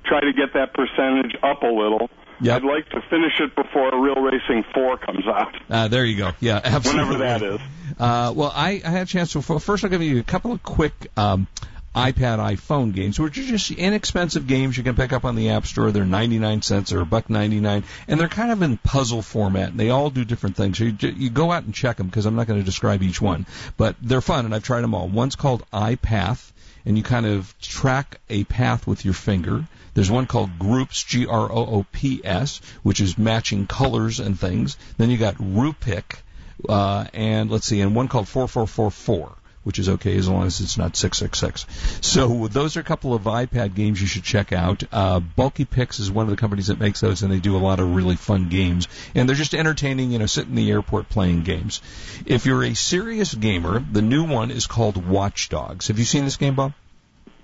try 0.05 0.21
to 0.21 0.33
get 0.33 0.55
that 0.55 0.75
percentage 0.75 1.35
up 1.42 1.62
a 1.62 1.66
little. 1.66 2.09
Yep. 2.40 2.62
I'd 2.62 2.64
like 2.66 2.88
to 2.90 3.01
finish 3.11 3.40
it 3.40 3.57
before 3.57 3.88
a 3.88 3.99
Real 4.01 4.14
Racing 4.14 4.64
4 4.73 4.97
comes 4.99 5.27
out, 5.27 5.57
Uh, 5.68 5.88
there 5.94 6.05
you 6.05 6.16
go. 6.16 6.31
Yeah, 6.38 6.61
absolutely. 6.62 7.16
whenever 7.16 7.25
that 7.25 7.42
is. 7.42 7.61
Uh, 7.99 8.33
well, 8.37 8.53
I, 8.55 8.81
I 8.85 8.90
had 8.90 9.03
a 9.03 9.07
chance 9.07 9.33
to. 9.33 9.42
First, 9.42 9.83
I'll 9.83 9.90
give 9.90 10.03
you 10.03 10.21
a 10.21 10.23
couple 10.23 10.53
of 10.53 10.62
quick 10.62 10.92
um, 11.16 11.49
iPad, 11.94 12.38
iPhone 12.38 12.94
games, 12.94 13.18
which 13.18 13.38
are 13.38 13.42
just 13.42 13.70
inexpensive 13.70 14.46
games 14.46 14.77
you 14.77 14.85
can 14.85 14.94
pick 14.94 15.12
up 15.12 15.24
on 15.24 15.37
the 15.37 15.51
App 15.51 15.66
Store. 15.66 15.90
They're 15.90 16.05
99 16.05 16.62
cents 16.62 16.92
or 16.92 17.01
a 17.01 17.07
buck 17.07 17.31
99, 17.31 17.83
and 18.07 18.20
they're 18.20 18.29
kind 18.29 18.53
of 18.53 18.62
in 18.62 18.77
puzzle 18.77 19.22
format, 19.22 19.70
and 19.70 19.81
they 19.81 19.90
all 19.90 20.11
do 20.11 20.24
different 20.24 20.57
things. 20.57 20.79
So 20.79 20.85
you, 20.85 20.96
you 21.01 21.31
go 21.31 21.51
out 21.51 21.64
and 21.64 21.74
check 21.74 21.96
them 21.96 22.07
because 22.07 22.27
I'm 22.27 22.37
not 22.37 22.46
going 22.46 22.61
to 22.61 22.64
describe 22.64 23.03
each 23.03 23.20
one, 23.20 23.46
but 23.77 23.96
they're 24.03 24.20
fun, 24.20 24.44
and 24.44 24.55
I've 24.55 24.62
tried 24.64 24.83
them 24.83 24.94
all. 24.94 25.09
One's 25.09 25.35
called 25.35 25.64
iPath, 25.72 26.53
and 26.85 26.96
you 26.96 27.03
kind 27.03 27.27
of 27.27 27.53
track 27.61 28.20
a 28.29 28.44
path 28.44 28.87
with 28.87 29.05
your 29.05 29.14
finger. 29.14 29.64
There's 29.94 30.11
one 30.11 30.27
called 30.27 30.59
Groops, 30.59 31.03
G 31.03 31.27
R 31.27 31.51
O 31.51 31.66
O 31.66 31.87
P 31.90 32.20
S, 32.22 32.61
which 32.83 33.01
is 33.01 33.18
matching 33.18 33.66
colors 33.66 34.20
and 34.20 34.38
things. 34.38 34.77
Then 34.98 35.11
you 35.11 35.16
got 35.16 35.37
Rupic, 35.37 36.20
uh, 36.68 37.07
and 37.14 37.51
let's 37.51 37.66
see, 37.66 37.81
and 37.81 37.96
one 37.96 38.09
called 38.09 38.29
4444 38.29 39.38
which 39.68 39.78
is 39.78 39.90
okay 39.90 40.16
as 40.16 40.26
long 40.26 40.46
as 40.46 40.62
it's 40.62 40.78
not 40.78 40.96
666. 40.96 41.66
So 42.00 42.48
those 42.48 42.78
are 42.78 42.81
a 42.81 42.85
couple 42.85 43.12
of 43.12 43.24
iPad 43.24 43.74
games 43.74 44.00
you 44.00 44.07
should 44.07 44.22
check 44.22 44.50
out. 44.50 44.83
Uh, 44.90 45.20
BulkyPix 45.20 46.00
is 46.00 46.11
one 46.11 46.24
of 46.24 46.31
the 46.31 46.38
companies 46.38 46.68
that 46.68 46.81
makes 46.81 47.00
those, 47.00 47.20
and 47.20 47.31
they 47.31 47.38
do 47.38 47.54
a 47.54 47.59
lot 47.59 47.78
of 47.78 47.94
really 47.94 48.16
fun 48.16 48.48
games. 48.48 48.88
And 49.14 49.28
they're 49.28 49.37
just 49.37 49.54
entertaining, 49.54 50.11
you 50.11 50.18
know, 50.18 50.24
sit 50.24 50.46
in 50.46 50.54
the 50.54 50.70
airport 50.70 51.11
playing 51.11 51.42
games. 51.42 51.83
If 52.24 52.46
you're 52.46 52.64
a 52.64 52.72
serious 52.72 53.35
gamer, 53.35 53.81
the 53.92 54.00
new 54.00 54.24
one 54.24 54.50
is 54.50 54.66
called 54.66 55.07
Watch 55.07 55.50
Dogs. 55.50 55.88
Have 55.88 55.98
you 55.98 56.07
seen 56.07 56.24
this 56.24 56.38
game, 56.38 56.54
Bob? 56.54 56.72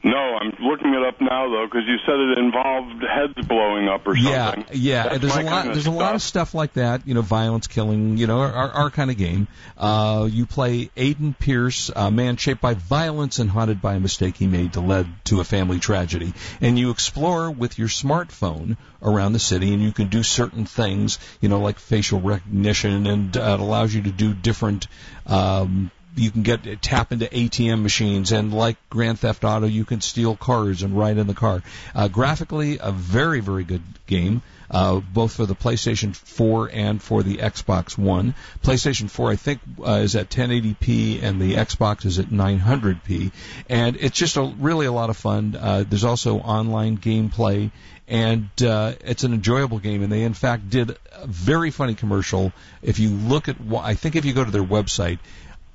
No, 0.06 0.18
I'm 0.38 0.52
looking 0.60 0.92
it 0.92 1.02
up 1.02 1.18
now 1.18 1.48
though 1.48 1.64
because 1.64 1.88
you 1.88 1.96
said 2.04 2.16
it 2.20 2.38
involved 2.38 3.02
heads 3.02 3.46
blowing 3.48 3.88
up 3.88 4.06
or 4.06 4.14
Yeah, 4.14 4.50
something. 4.52 4.76
yeah. 4.78 5.04
That's 5.04 5.18
there's 5.20 5.34
a 5.36 5.42
lot. 5.42 5.46
kind 5.48 5.68
of 5.68 5.74
There's 5.74 5.86
a 5.86 5.90
lot 5.90 6.14
of 6.14 6.20
stuff. 6.20 6.48
stuff 6.48 6.54
like 6.54 6.74
that. 6.74 7.08
You 7.08 7.14
know, 7.14 7.22
violence, 7.22 7.66
killing. 7.68 8.18
You 8.18 8.26
know, 8.26 8.40
our, 8.40 8.70
our 8.70 8.90
kind 8.90 9.10
of 9.10 9.16
game. 9.16 9.48
Uh, 9.78 10.28
you 10.30 10.44
play 10.44 10.90
Aiden 10.94 11.38
Pearce, 11.38 11.90
a 11.96 12.10
man 12.10 12.36
shaped 12.36 12.60
by 12.60 12.74
violence 12.74 13.38
and 13.38 13.48
haunted 13.48 13.80
by 13.80 13.94
a 13.94 14.00
mistake 14.00 14.36
he 14.36 14.46
made 14.46 14.74
to 14.74 14.80
lead 14.80 15.06
to 15.24 15.40
a 15.40 15.44
family 15.44 15.78
tragedy. 15.80 16.34
And 16.60 16.78
you 16.78 16.90
explore 16.90 17.50
with 17.50 17.78
your 17.78 17.88
smartphone 17.88 18.76
around 19.02 19.32
the 19.32 19.38
city, 19.38 19.72
and 19.72 19.82
you 19.82 19.92
can 19.92 20.08
do 20.08 20.22
certain 20.22 20.66
things. 20.66 21.18
You 21.40 21.48
know, 21.48 21.60
like 21.60 21.78
facial 21.78 22.20
recognition, 22.20 23.06
and 23.06 23.34
uh, 23.34 23.56
it 23.58 23.60
allows 23.60 23.94
you 23.94 24.02
to 24.02 24.10
do 24.10 24.34
different. 24.34 24.86
Um, 25.26 25.90
you 26.16 26.30
can 26.30 26.42
get 26.42 26.82
tap 26.82 27.12
into 27.12 27.26
ATM 27.26 27.82
machines, 27.82 28.32
and 28.32 28.52
like 28.52 28.76
Grand 28.90 29.18
Theft 29.18 29.44
Auto, 29.44 29.66
you 29.66 29.84
can 29.84 30.00
steal 30.00 30.36
cars 30.36 30.82
and 30.82 30.96
ride 30.96 31.18
in 31.18 31.26
the 31.26 31.34
car. 31.34 31.62
Uh, 31.94 32.08
graphically, 32.08 32.78
a 32.80 32.92
very 32.92 33.40
very 33.40 33.64
good 33.64 33.82
game. 34.06 34.42
Uh, 34.70 34.98
both 34.98 35.34
for 35.34 35.46
the 35.46 35.54
PlayStation 35.54 36.16
4 36.16 36.70
and 36.72 37.00
for 37.00 37.22
the 37.22 37.36
Xbox 37.36 37.98
One. 37.98 38.34
PlayStation 38.62 39.10
4, 39.10 39.30
I 39.30 39.36
think, 39.36 39.60
uh, 39.86 40.00
is 40.02 40.16
at 40.16 40.30
1080p, 40.30 41.22
and 41.22 41.40
the 41.40 41.54
Xbox 41.54 42.04
is 42.06 42.18
at 42.18 42.26
900p. 42.26 43.30
And 43.68 43.96
it's 44.00 44.18
just 44.18 44.36
a, 44.36 44.42
really 44.58 44.86
a 44.86 44.92
lot 44.92 45.10
of 45.10 45.16
fun. 45.16 45.54
Uh, 45.54 45.84
there's 45.88 46.02
also 46.02 46.38
online 46.38 46.98
gameplay, 46.98 47.70
and 48.08 48.48
uh, 48.62 48.94
it's 49.04 49.22
an 49.22 49.34
enjoyable 49.34 49.78
game. 49.78 50.02
And 50.02 50.10
they, 50.10 50.22
in 50.22 50.34
fact, 50.34 50.70
did 50.70 50.96
a 51.12 51.26
very 51.26 51.70
funny 51.70 51.94
commercial. 51.94 52.52
If 52.82 52.98
you 52.98 53.10
look 53.10 53.48
at, 53.48 53.56
I 53.78 53.94
think 53.94 54.16
if 54.16 54.24
you 54.24 54.32
go 54.32 54.44
to 54.44 54.50
their 54.50 54.64
website, 54.64 55.18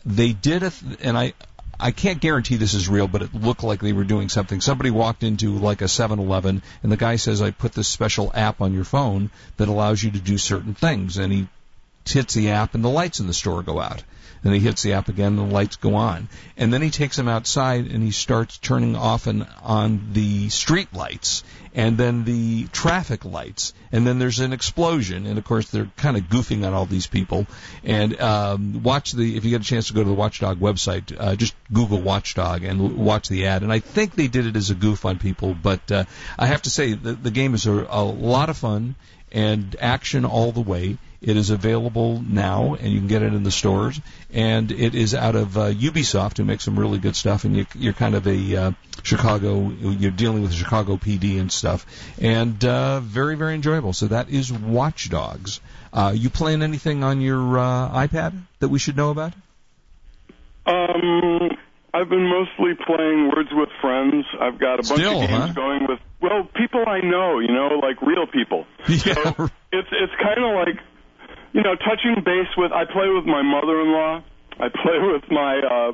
they 0.09 0.33
did 0.33 0.63
a, 0.63 0.71
th- 0.71 0.99
and 1.01 1.17
I, 1.17 1.33
I 1.79 1.91
can't 1.91 2.19
guarantee 2.19 2.57
this 2.57 2.73
is 2.73 2.89
real, 2.89 3.07
but 3.07 3.21
it 3.21 3.33
looked 3.33 3.63
like 3.63 3.79
they 3.79 3.93
were 3.93 4.03
doing 4.03 4.27
something. 4.27 4.59
Somebody 4.59 4.89
walked 4.89 5.23
into 5.23 5.57
like 5.57 5.81
a 5.81 5.85
7-Eleven, 5.85 6.61
and 6.83 6.91
the 6.91 6.97
guy 6.97 7.15
says, 7.15 7.41
"I 7.41 7.51
put 7.51 7.73
this 7.73 7.87
special 7.87 8.31
app 8.33 8.59
on 8.59 8.73
your 8.73 8.83
phone 8.83 9.29
that 9.57 9.69
allows 9.69 10.03
you 10.03 10.11
to 10.11 10.19
do 10.19 10.37
certain 10.37 10.73
things," 10.73 11.17
and 11.17 11.31
he 11.31 11.47
hits 12.05 12.33
the 12.33 12.49
app, 12.49 12.75
and 12.75 12.83
the 12.83 12.89
lights 12.89 13.19
in 13.19 13.27
the 13.27 13.33
store 13.33 13.61
go 13.63 13.79
out. 13.79 14.03
Then 14.41 14.53
he 14.53 14.59
hits 14.59 14.81
the 14.83 14.93
app 14.93 15.09
again, 15.09 15.37
and 15.37 15.49
the 15.49 15.53
lights 15.53 15.75
go 15.75 15.95
on. 15.95 16.29
And 16.57 16.73
then 16.73 16.81
he 16.81 16.89
takes 16.89 17.19
him 17.19 17.27
outside, 17.27 17.87
and 17.87 18.01
he 18.03 18.11
starts 18.11 18.57
turning 18.57 18.95
off 18.95 19.27
and 19.27 19.45
on 19.61 20.09
the 20.13 20.49
street 20.49 20.93
lights, 20.93 21.43
and 21.79 21.97
then 21.97 22.25
the 22.25 22.67
traffic 22.73 23.23
lights, 23.23 23.73
and 23.93 24.05
then 24.05 24.19
there's 24.19 24.41
an 24.41 24.51
explosion. 24.51 25.25
And 25.25 25.37
of 25.37 25.45
course, 25.45 25.69
they're 25.69 25.89
kind 25.95 26.17
of 26.17 26.23
goofing 26.23 26.67
on 26.67 26.73
all 26.73 26.85
these 26.85 27.07
people. 27.07 27.47
And 27.85 28.19
um, 28.19 28.83
watch 28.83 29.13
the 29.13 29.37
if 29.37 29.45
you 29.45 29.51
get 29.51 29.61
a 29.61 29.63
chance 29.63 29.87
to 29.87 29.93
go 29.93 30.03
to 30.03 30.09
the 30.09 30.13
Watchdog 30.13 30.59
website, 30.59 31.15
uh, 31.17 31.37
just 31.37 31.55
Google 31.71 32.01
Watchdog 32.01 32.65
and 32.65 32.97
watch 32.97 33.29
the 33.29 33.45
ad. 33.45 33.63
And 33.63 33.71
I 33.71 33.79
think 33.79 34.15
they 34.15 34.27
did 34.27 34.45
it 34.45 34.57
as 34.57 34.71
a 34.71 34.75
goof 34.75 35.05
on 35.05 35.19
people, 35.19 35.53
but 35.53 35.89
uh, 35.89 36.03
I 36.37 36.47
have 36.47 36.63
to 36.63 36.69
say 36.69 36.91
the, 36.91 37.13
the 37.13 37.31
game 37.31 37.53
is 37.53 37.65
a, 37.65 37.87
a 37.89 38.03
lot 38.03 38.49
of 38.49 38.57
fun 38.57 38.95
and 39.31 39.73
action 39.79 40.25
all 40.25 40.51
the 40.51 40.59
way. 40.59 40.97
It 41.21 41.35
is 41.35 41.49
available 41.49 42.21
now, 42.21 42.75
and 42.75 42.93
you 42.93 42.99
can 42.99 43.07
get 43.07 43.23
it 43.23 43.33
in 43.33 43.43
the 43.43 43.51
stores. 43.51 43.99
And 44.33 44.71
it 44.71 44.95
is 44.95 45.13
out 45.13 45.35
of 45.35 45.57
uh, 45.57 45.71
Ubisoft, 45.71 46.37
who 46.37 46.45
makes 46.45 46.63
some 46.63 46.79
really 46.79 46.97
good 46.97 47.15
stuff. 47.15 47.43
And 47.43 47.57
you, 47.57 47.65
you're 47.75 47.93
kind 47.93 48.15
of 48.15 48.25
a 48.25 48.55
uh, 48.55 48.71
Chicago, 49.03 49.69
you're 49.69 50.11
dealing 50.11 50.43
with 50.43 50.53
Chicago 50.53 50.95
PD 50.95 51.39
and 51.39 51.51
stuff, 51.51 51.85
and 52.21 52.63
uh, 52.63 53.01
very, 53.01 53.35
very 53.35 53.55
enjoyable. 53.55 53.93
So 53.93 54.07
that 54.07 54.29
is 54.29 54.51
Watch 54.51 55.09
Dogs. 55.09 55.59
Uh, 55.91 56.13
you 56.15 56.29
playing 56.29 56.61
anything 56.61 57.03
on 57.03 57.19
your 57.19 57.57
uh, 57.57 57.89
iPad 57.89 58.39
that 58.59 58.69
we 58.69 58.79
should 58.79 58.95
know 58.95 59.09
about? 59.09 59.33
Um, 60.65 61.49
I've 61.93 62.09
been 62.09 62.27
mostly 62.27 62.75
playing 62.85 63.31
Words 63.35 63.49
with 63.51 63.69
Friends. 63.81 64.25
I've 64.39 64.59
got 64.59 64.75
a 64.75 64.83
bunch 64.83 65.01
Still, 65.01 65.21
of 65.21 65.27
games 65.27 65.47
huh? 65.47 65.53
going 65.53 65.87
with 65.87 65.99
well, 66.21 66.47
people 66.53 66.83
I 66.85 66.99
know, 66.99 67.39
you 67.39 67.47
know, 67.47 67.79
like 67.81 68.01
real 68.01 68.27
people. 68.27 68.65
Yeah. 68.87 69.13
So 69.13 69.49
it's 69.71 69.87
it's 69.91 70.13
kind 70.21 70.43
of 70.43 70.55
like 70.55 70.79
you 71.53 71.61
know, 71.63 71.75
touching 71.75 72.21
base 72.23 72.47
with. 72.57 72.71
I 72.71 72.85
play 72.85 73.09
with 73.09 73.25
my 73.25 73.41
mother-in-law. 73.41 74.23
I 74.59 74.69
play 74.69 74.99
with 75.13 75.23
my 75.31 75.59
uh, 75.59 75.91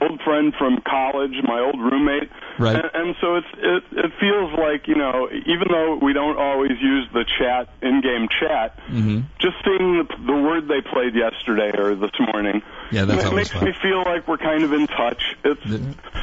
old 0.00 0.20
friend 0.22 0.52
from 0.58 0.80
college, 0.86 1.32
my 1.44 1.60
old 1.60 1.80
roommate. 1.80 2.30
Right. 2.58 2.74
And, 2.76 2.90
and 2.94 3.16
so 3.20 3.36
it's 3.36 3.46
it 3.56 3.84
it 3.92 4.12
feels 4.20 4.52
like 4.58 4.88
you 4.88 4.96
know, 4.96 5.28
even 5.46 5.68
though 5.70 5.98
we 6.02 6.12
don't 6.12 6.36
always 6.38 6.72
use 6.80 7.06
the 7.12 7.24
chat 7.38 7.68
in-game 7.82 8.28
chat, 8.40 8.78
Mm-hmm. 8.88 9.20
just 9.38 9.56
seeing 9.64 9.98
the, 9.98 10.16
the 10.26 10.32
word 10.32 10.66
they 10.68 10.80
played 10.80 11.14
yesterday 11.14 11.70
or 11.78 11.94
this 11.94 12.10
morning. 12.32 12.62
Yeah, 12.90 13.04
that's 13.04 13.24
it 13.24 13.34
makes 13.34 13.50
fun. 13.52 13.64
me 13.64 13.72
feel 13.82 14.02
like 14.04 14.26
we're 14.26 14.38
kind 14.38 14.64
of 14.64 14.72
in 14.72 14.86
touch. 14.88 15.22
It's 15.44 15.64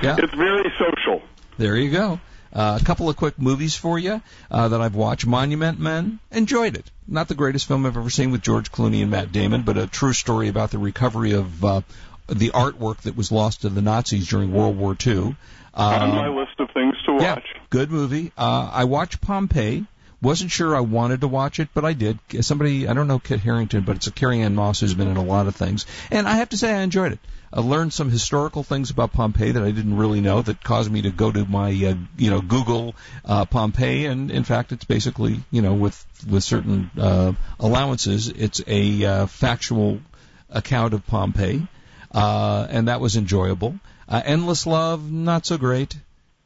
Yeah. 0.03 0.15
it's 0.19 0.33
very 0.33 0.71
social. 0.77 1.21
There 1.57 1.77
you 1.77 1.89
go. 1.91 2.19
Uh, 2.55 2.79
a 2.81 2.85
couple 2.85 3.09
of 3.09 3.17
quick 3.17 3.37
movies 3.37 3.75
for 3.75 3.99
you 3.99 4.21
uh, 4.49 4.69
that 4.69 4.79
I've 4.81 4.95
watched. 4.95 5.25
Monument 5.27 5.77
Men, 5.77 6.19
enjoyed 6.31 6.77
it. 6.77 6.89
Not 7.07 7.27
the 7.27 7.35
greatest 7.35 7.67
film 7.67 7.85
I've 7.85 7.97
ever 7.97 8.09
seen 8.09 8.31
with 8.31 8.41
George 8.41 8.71
Clooney 8.71 9.01
and 9.01 9.11
Matt 9.11 9.33
Damon, 9.33 9.63
but 9.63 9.77
a 9.77 9.87
true 9.87 10.13
story 10.13 10.47
about 10.47 10.71
the 10.71 10.77
recovery 10.77 11.33
of 11.33 11.65
uh, 11.65 11.81
the 12.27 12.51
artwork 12.51 12.99
that 13.01 13.17
was 13.17 13.29
lost 13.31 13.61
to 13.63 13.69
the 13.69 13.81
Nazis 13.81 14.27
during 14.29 14.53
World 14.53 14.77
War 14.77 14.95
II. 15.05 15.35
on 15.73 16.01
Uh, 16.01 16.07
my 16.15 16.27
list 16.29 16.57
of 16.59 16.69
things 16.71 16.95
to 17.05 17.11
watch. 17.13 17.21
yeah, 17.21 17.39
good 17.69 17.91
movie. 17.91 18.31
Uh, 18.37 18.69
I 18.71 18.85
watched 18.85 19.19
Pompeii. 19.19 19.85
Wasn't 20.21 20.49
sure 20.49 20.75
I 20.75 20.79
wanted 20.79 21.21
to 21.21 21.27
watch 21.27 21.59
it, 21.59 21.67
but 21.73 21.83
I 21.85 21.91
did. 21.93 22.17
Somebody, 22.41 22.87
I 22.87 22.93
don't 22.93 23.07
know 23.07 23.19
Kit 23.19 23.41
Harington, 23.41 23.81
but 23.83 23.97
it's 23.97 24.07
a 24.07 24.11
Carrie-Anne 24.11 24.55
Moss 24.55 24.79
who's 24.79 24.93
been 24.95 25.09
in 25.09 25.17
a 25.17 25.23
lot 25.23 25.47
of 25.47 25.55
things, 25.57 25.85
and 26.09 26.25
I 26.27 26.37
have 26.37 26.49
to 26.49 26.57
say 26.57 26.73
I 26.73 26.81
enjoyed 26.81 27.11
it. 27.11 27.19
I 27.55 27.61
learned 27.61 27.93
some 27.93 28.09
historical 28.09 28.63
things 28.63 28.89
about 28.89 29.13
Pompeii 29.13 29.53
that 29.53 29.63
I 29.63 29.71
didn't 29.71 29.95
really 29.95 30.19
know 30.19 30.41
that 30.41 30.61
caused 30.61 30.91
me 30.91 31.03
to 31.03 31.09
go 31.09 31.31
to 31.31 31.45
my, 31.45 31.69
uh, 31.69 31.95
you 32.17 32.29
know, 32.29 32.41
Google 32.41 32.95
uh, 33.23 33.45
Pompeii, 33.45 34.07
and 34.07 34.29
in 34.29 34.43
fact, 34.43 34.73
it's 34.73 34.83
basically, 34.83 35.39
you 35.51 35.61
know, 35.61 35.73
with 35.73 36.05
with 36.29 36.43
certain 36.43 36.91
uh, 36.99 37.31
allowances, 37.57 38.27
it's 38.27 38.61
a 38.67 39.05
uh, 39.05 39.25
factual 39.27 40.01
account 40.49 40.93
of 40.93 41.07
Pompeii, 41.07 41.65
uh, 42.11 42.67
and 42.69 42.89
that 42.89 42.99
was 42.99 43.15
enjoyable. 43.15 43.79
Uh, 44.09 44.21
Endless 44.25 44.67
Love, 44.67 45.09
not 45.09 45.45
so 45.45 45.57
great. 45.57 45.95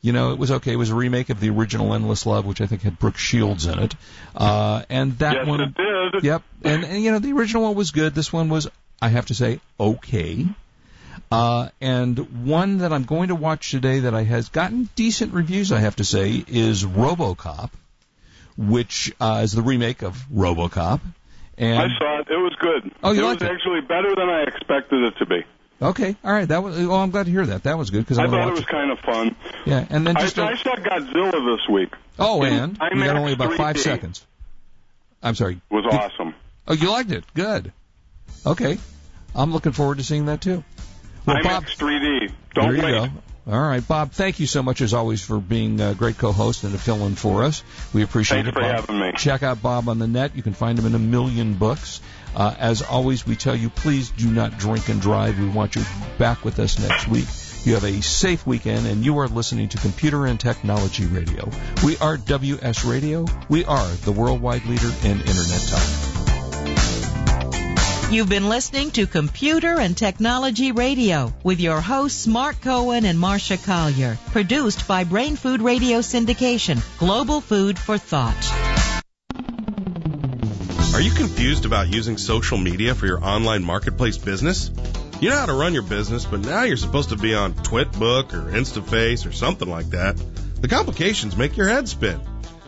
You 0.02 0.13
know, 0.13 0.32
it 0.32 0.38
was 0.38 0.52
okay. 0.52 0.74
It 0.74 0.78
was 0.78 0.91
a 0.91 0.95
remake 0.95 1.32
of 1.32 1.39
the 1.39 1.50
original 1.50 1.95
Endless 1.95 2.28
Love, 2.28 2.45
which 2.45 2.62
I 2.62 2.67
think 2.67 2.84
had 2.84 3.00
Brooke 3.00 3.17
Shields 3.17 3.65
in 3.65 3.80
it. 3.80 3.95
Uh, 4.36 4.84
and 4.89 5.17
that 5.17 5.34
yes, 5.34 5.48
one, 5.48 5.60
it 5.60 5.74
did. 5.76 6.24
yep. 6.24 6.43
And, 6.63 6.86
and 6.86 7.04
you 7.04 7.12
know, 7.12 7.19
the 7.19 7.34
original 7.34 7.63
one 7.63 7.76
was 7.76 7.91
good. 7.91 8.13
This 8.13 8.32
one 8.32 8.48
was, 8.48 8.69
I 9.02 9.10
have 9.10 9.26
to 9.26 9.34
say, 9.34 9.60
okay. 9.78 10.45
Uh, 11.32 11.70
and 11.80 12.46
one 12.48 12.80
that 12.80 12.92
I'm 12.92 13.04
going 13.04 13.28
to 13.28 13.36
watch 13.36 13.72
today 13.72 14.00
that 14.00 14.15
I 14.15 14.24
has 14.24 14.50
gotten 14.50 14.89
decent 14.96 15.34
reviews, 15.34 15.72
I 15.72 15.80
have 15.80 15.98
to 15.98 16.04
say, 16.04 16.44
is 16.48 16.84
RoboCop, 16.84 17.70
which 18.58 19.13
uh, 19.20 19.42
is 19.44 19.52
the 19.52 19.62
remake 19.62 20.02
of 20.02 20.18
RoboCop. 20.34 21.02
And 21.58 21.78
I 21.80 21.88
saw 22.00 22.20
it. 22.22 22.28
It 22.30 22.38
was 22.38 22.56
good. 22.60 22.92
Oh, 23.04 23.12
you 23.12 23.22
it 23.22 23.26
liked 23.26 23.42
was 23.42 23.50
it? 23.50 23.54
actually 23.54 23.82
better 23.82 24.15
than 24.15 24.30
I 24.30 24.44
expected 24.44 25.04
it 25.04 25.18
to 25.18 25.26
be. 25.26 25.44
okay, 25.82 26.15
all 26.24 26.32
right, 26.32 26.48
that 26.48 26.63
was. 26.63 26.80
Oh, 26.80 26.96
I'm 26.96 27.12
glad 27.12 27.26
to 27.26 27.32
hear 27.32 27.46
that. 27.46 27.63
That 27.63 27.78
was 27.78 27.89
good 27.89 28.00
because 28.00 28.18
I 28.18 28.26
going 28.26 28.39
thought 28.39 28.48
it 28.48 28.52
was 28.52 28.60
watch 28.62 28.70
kind 28.70 28.92
of 28.92 29.00
fun. 29.00 29.36
Yeah, 29.65 29.86
and 29.89 30.08
then 30.08 30.15
just. 30.15 30.38
a- 30.38 30.44
I 30.44 30.56
saw 30.56 30.76
Godzilla 30.76 31.58
this 31.58 31.68
week. 31.70 31.94
oh, 32.18 32.44
in 32.44 32.78
and 32.80 33.00
you 33.00 33.04
got 33.04 33.18
only 33.18 33.34
about 33.34 33.54
five 33.56 33.76
3D. 33.76 33.80
seconds. 33.80 34.26
I'm 35.22 35.36
sorry. 35.36 35.60
was 35.70 35.86
awesome. 35.86 36.34
Oh, 36.68 36.74
you 36.74 36.89
liked 36.89 37.12
it. 37.12 37.26
Good. 37.34 37.74
Okay. 38.46 38.78
I'm 39.36 39.52
looking 39.52 39.74
forward 39.74 39.98
to 39.98 40.04
seeing 40.04 40.26
that 40.26 40.42
too. 40.42 40.63
Well, 41.25 41.38
IMAX 41.38 41.43
Bob, 41.43 41.63
3D. 41.65 42.32
Don't 42.55 42.65
there 42.65 42.75
you 42.75 42.82
wait. 43.01 43.12
go. 43.12 43.53
All 43.53 43.60
right, 43.60 43.86
Bob. 43.88 44.12
Thank 44.12 44.39
you 44.39 44.45
so 44.45 44.62
much 44.62 44.79
as 44.82 44.93
always 44.93 45.23
for 45.23 45.39
being 45.39 45.82
a 45.82 45.95
great 45.95 46.17
co-host 46.19 46.63
and 46.63 46.75
a 46.75 46.77
fill-in 46.77 47.15
for 47.15 47.43
us. 47.43 47.63
We 47.93 48.03
appreciate 48.03 48.43
Thanks 48.43 48.49
it. 48.49 48.53
for 48.53 48.62
Bob. 48.62 48.75
having 48.82 48.99
me. 48.99 49.12
Check 49.17 49.41
out 49.41 49.62
Bob 49.62 49.89
on 49.89 49.97
the 49.97 50.08
net. 50.08 50.36
You 50.36 50.43
can 50.43 50.53
find 50.53 50.77
him 50.77 50.86
in 50.86 50.93
a 50.93 50.99
million 50.99 51.55
books. 51.55 51.99
Uh, 52.36 52.53
as 52.60 52.84
always, 52.84 53.25
we 53.25 53.36
tell 53.36 53.55
you 53.55 53.71
please 53.71 54.10
do 54.12 54.29
not 54.29 54.60
drink 54.60 54.88
and 54.89 55.01
drive. 55.01 55.39
We 55.39 55.49
want 55.49 55.75
you 55.75 55.84
back 56.19 56.45
with 56.45 56.60
us 56.60 56.77
next 56.77 57.08
week. 57.08 57.25
You 57.65 57.73
have 57.73 57.84
a 57.84 58.01
safe 58.01 58.45
weekend, 58.45 58.86
and 58.86 59.03
you 59.03 59.17
are 59.17 59.27
listening 59.27 59.69
to 59.69 59.77
Computer 59.79 60.27
and 60.27 60.39
Technology 60.39 61.08
Radio. 61.08 61.49
We 61.84 61.97
are 61.97 62.17
WS 62.17 62.86
Radio. 62.86 63.25
We 63.49 63.65
are 63.65 63.88
the 64.05 64.12
worldwide 64.12 64.65
leader 64.65 64.91
in 65.03 65.19
Internet 65.21 65.62
talk. 65.69 66.98
You've 68.12 68.28
been 68.28 68.50
listening 68.50 68.89
to 68.91 69.06
Computer 69.06 69.80
and 69.80 69.95
Technology 69.95 70.72
Radio 70.72 71.32
with 71.43 71.60
your 71.60 71.80
hosts 71.80 72.26
Mark 72.26 72.60
Cohen 72.60 73.06
and 73.06 73.19
Marsha 73.19 73.63
Collier. 73.63 74.17
Produced 74.32 74.88
by 74.88 75.04
Brain 75.04 75.36
Food 75.36 75.62
Radio 75.62 76.00
Syndication, 76.00 76.82
Global 76.98 77.39
Food 77.39 77.78
for 77.78 78.00
Thought. 78.00 78.34
Are 80.95 81.02
you 81.02 81.12
confused 81.12 81.65
about 81.65 81.89
using 81.89 82.17
social 82.17 82.58
media 82.58 82.95
for 82.95 83.06
your 83.06 83.24
online 83.24 83.63
marketplace 83.63 84.17
business? 84.17 84.72
You 85.22 85.30
know 85.30 85.38
how 85.38 85.45
to 85.45 85.54
run 85.54 85.76
your 85.76 85.84
business, 85.84 86.26
but 86.26 86.39
now 86.39 86.63
you're 86.63 86.78
supposed 86.78 87.10
to 87.10 87.15
be 87.15 87.36
on 87.36 87.54
Twitbook 87.54 88.34
or 88.34 88.52
InstaFace 88.52 89.28
or 89.28 89.32
something 89.32 89.69
like 89.69 89.91
that. 89.91 90.19
The 90.60 90.67
complications 90.67 91.38
make 91.38 91.56
your 91.56 91.67
head 91.67 91.88
spin. 91.88 92.19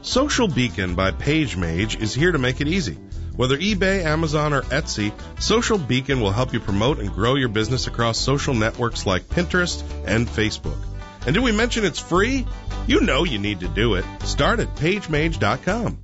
Social 0.03 0.47
Beacon 0.47 0.93
by 0.93 1.09
PageMage 1.09 1.99
is 1.99 2.13
here 2.13 2.31
to 2.31 2.37
make 2.37 2.61
it 2.61 2.67
easy. 2.67 2.99
Whether 3.35 3.57
eBay, 3.57 4.03
Amazon, 4.03 4.53
or 4.53 4.61
Etsy, 4.63 5.13
Social 5.39 5.77
Beacon 5.77 6.21
will 6.21 6.31
help 6.31 6.53
you 6.53 6.59
promote 6.59 6.99
and 6.99 7.13
grow 7.13 7.35
your 7.35 7.49
business 7.49 7.87
across 7.87 8.17
social 8.17 8.53
networks 8.53 9.05
like 9.05 9.29
Pinterest 9.29 9.83
and 10.05 10.27
Facebook. 10.27 10.77
And 11.25 11.33
did 11.33 11.43
we 11.43 11.51
mention 11.51 11.85
it's 11.85 11.99
free? 11.99 12.45
You 12.87 13.01
know 13.01 13.23
you 13.23 13.39
need 13.39 13.61
to 13.61 13.67
do 13.67 13.95
it. 13.95 14.05
Start 14.23 14.59
at 14.59 14.75
pagemage.com. 14.75 15.99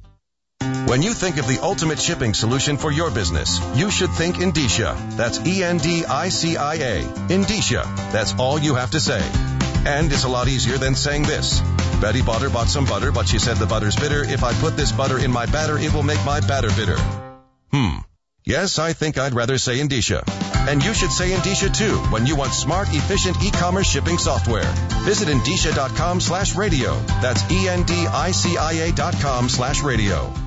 When 0.87 1.01
you 1.01 1.13
think 1.13 1.37
of 1.37 1.47
the 1.47 1.59
ultimate 1.61 1.99
shipping 1.99 2.33
solution 2.33 2.77
for 2.77 2.91
your 2.91 3.11
business, 3.11 3.59
you 3.75 3.91
should 3.91 4.11
think 4.11 4.37
Endicia. 4.37 4.95
That's 5.17 5.45
E 5.45 5.63
N 5.63 5.77
D 5.77 6.05
I 6.05 6.29
C 6.29 6.55
I 6.55 6.75
A. 6.75 7.01
Endicia. 7.29 7.83
That's 8.11 8.33
all 8.39 8.57
you 8.57 8.75
have 8.75 8.91
to 8.91 8.99
say. 8.99 9.21
And 9.85 10.11
it's 10.11 10.23
a 10.23 10.29
lot 10.29 10.47
easier 10.47 10.77
than 10.77 10.95
saying 10.95 11.23
this. 11.23 11.61
Betty 11.99 12.21
Butter 12.21 12.49
bought 12.49 12.67
some 12.67 12.86
butter, 12.86 13.12
but 13.12 13.27
she 13.27 13.39
said 13.39 13.57
the 13.57 13.65
butter's 13.65 13.95
bitter. 13.95 14.23
If 14.23 14.43
I 14.43 14.53
put 14.53 14.77
this 14.77 14.91
butter 14.91 15.17
in 15.19 15.31
my 15.31 15.45
batter, 15.45 15.77
it 15.77 15.93
will 15.93 16.03
make 16.03 16.23
my 16.25 16.39
batter 16.39 16.69
bitter. 16.69 16.97
Hmm. 17.71 17.97
Yes, 18.45 18.79
I 18.79 18.93
think 18.93 19.17
I'd 19.17 19.33
rather 19.33 19.57
say 19.57 19.79
Endicia. 19.79 20.23
And 20.69 20.83
you 20.83 20.93
should 20.93 21.12
say 21.12 21.31
Endicia 21.31 21.75
too 21.75 21.97
when 22.12 22.25
you 22.25 22.36
want 22.36 22.53
smart, 22.53 22.88
efficient 22.91 23.43
e-commerce 23.43 23.89
shipping 23.89 24.17
software. 24.17 24.71
Visit 25.03 25.27
Endicia.com 25.27 26.21
slash 26.21 26.55
radio. 26.55 26.97
That's 27.21 27.49
E-N-D-I-C-I-A 27.51 28.93
dot 28.93 29.15
com 29.19 29.49
slash 29.49 29.81
radio. 29.83 30.46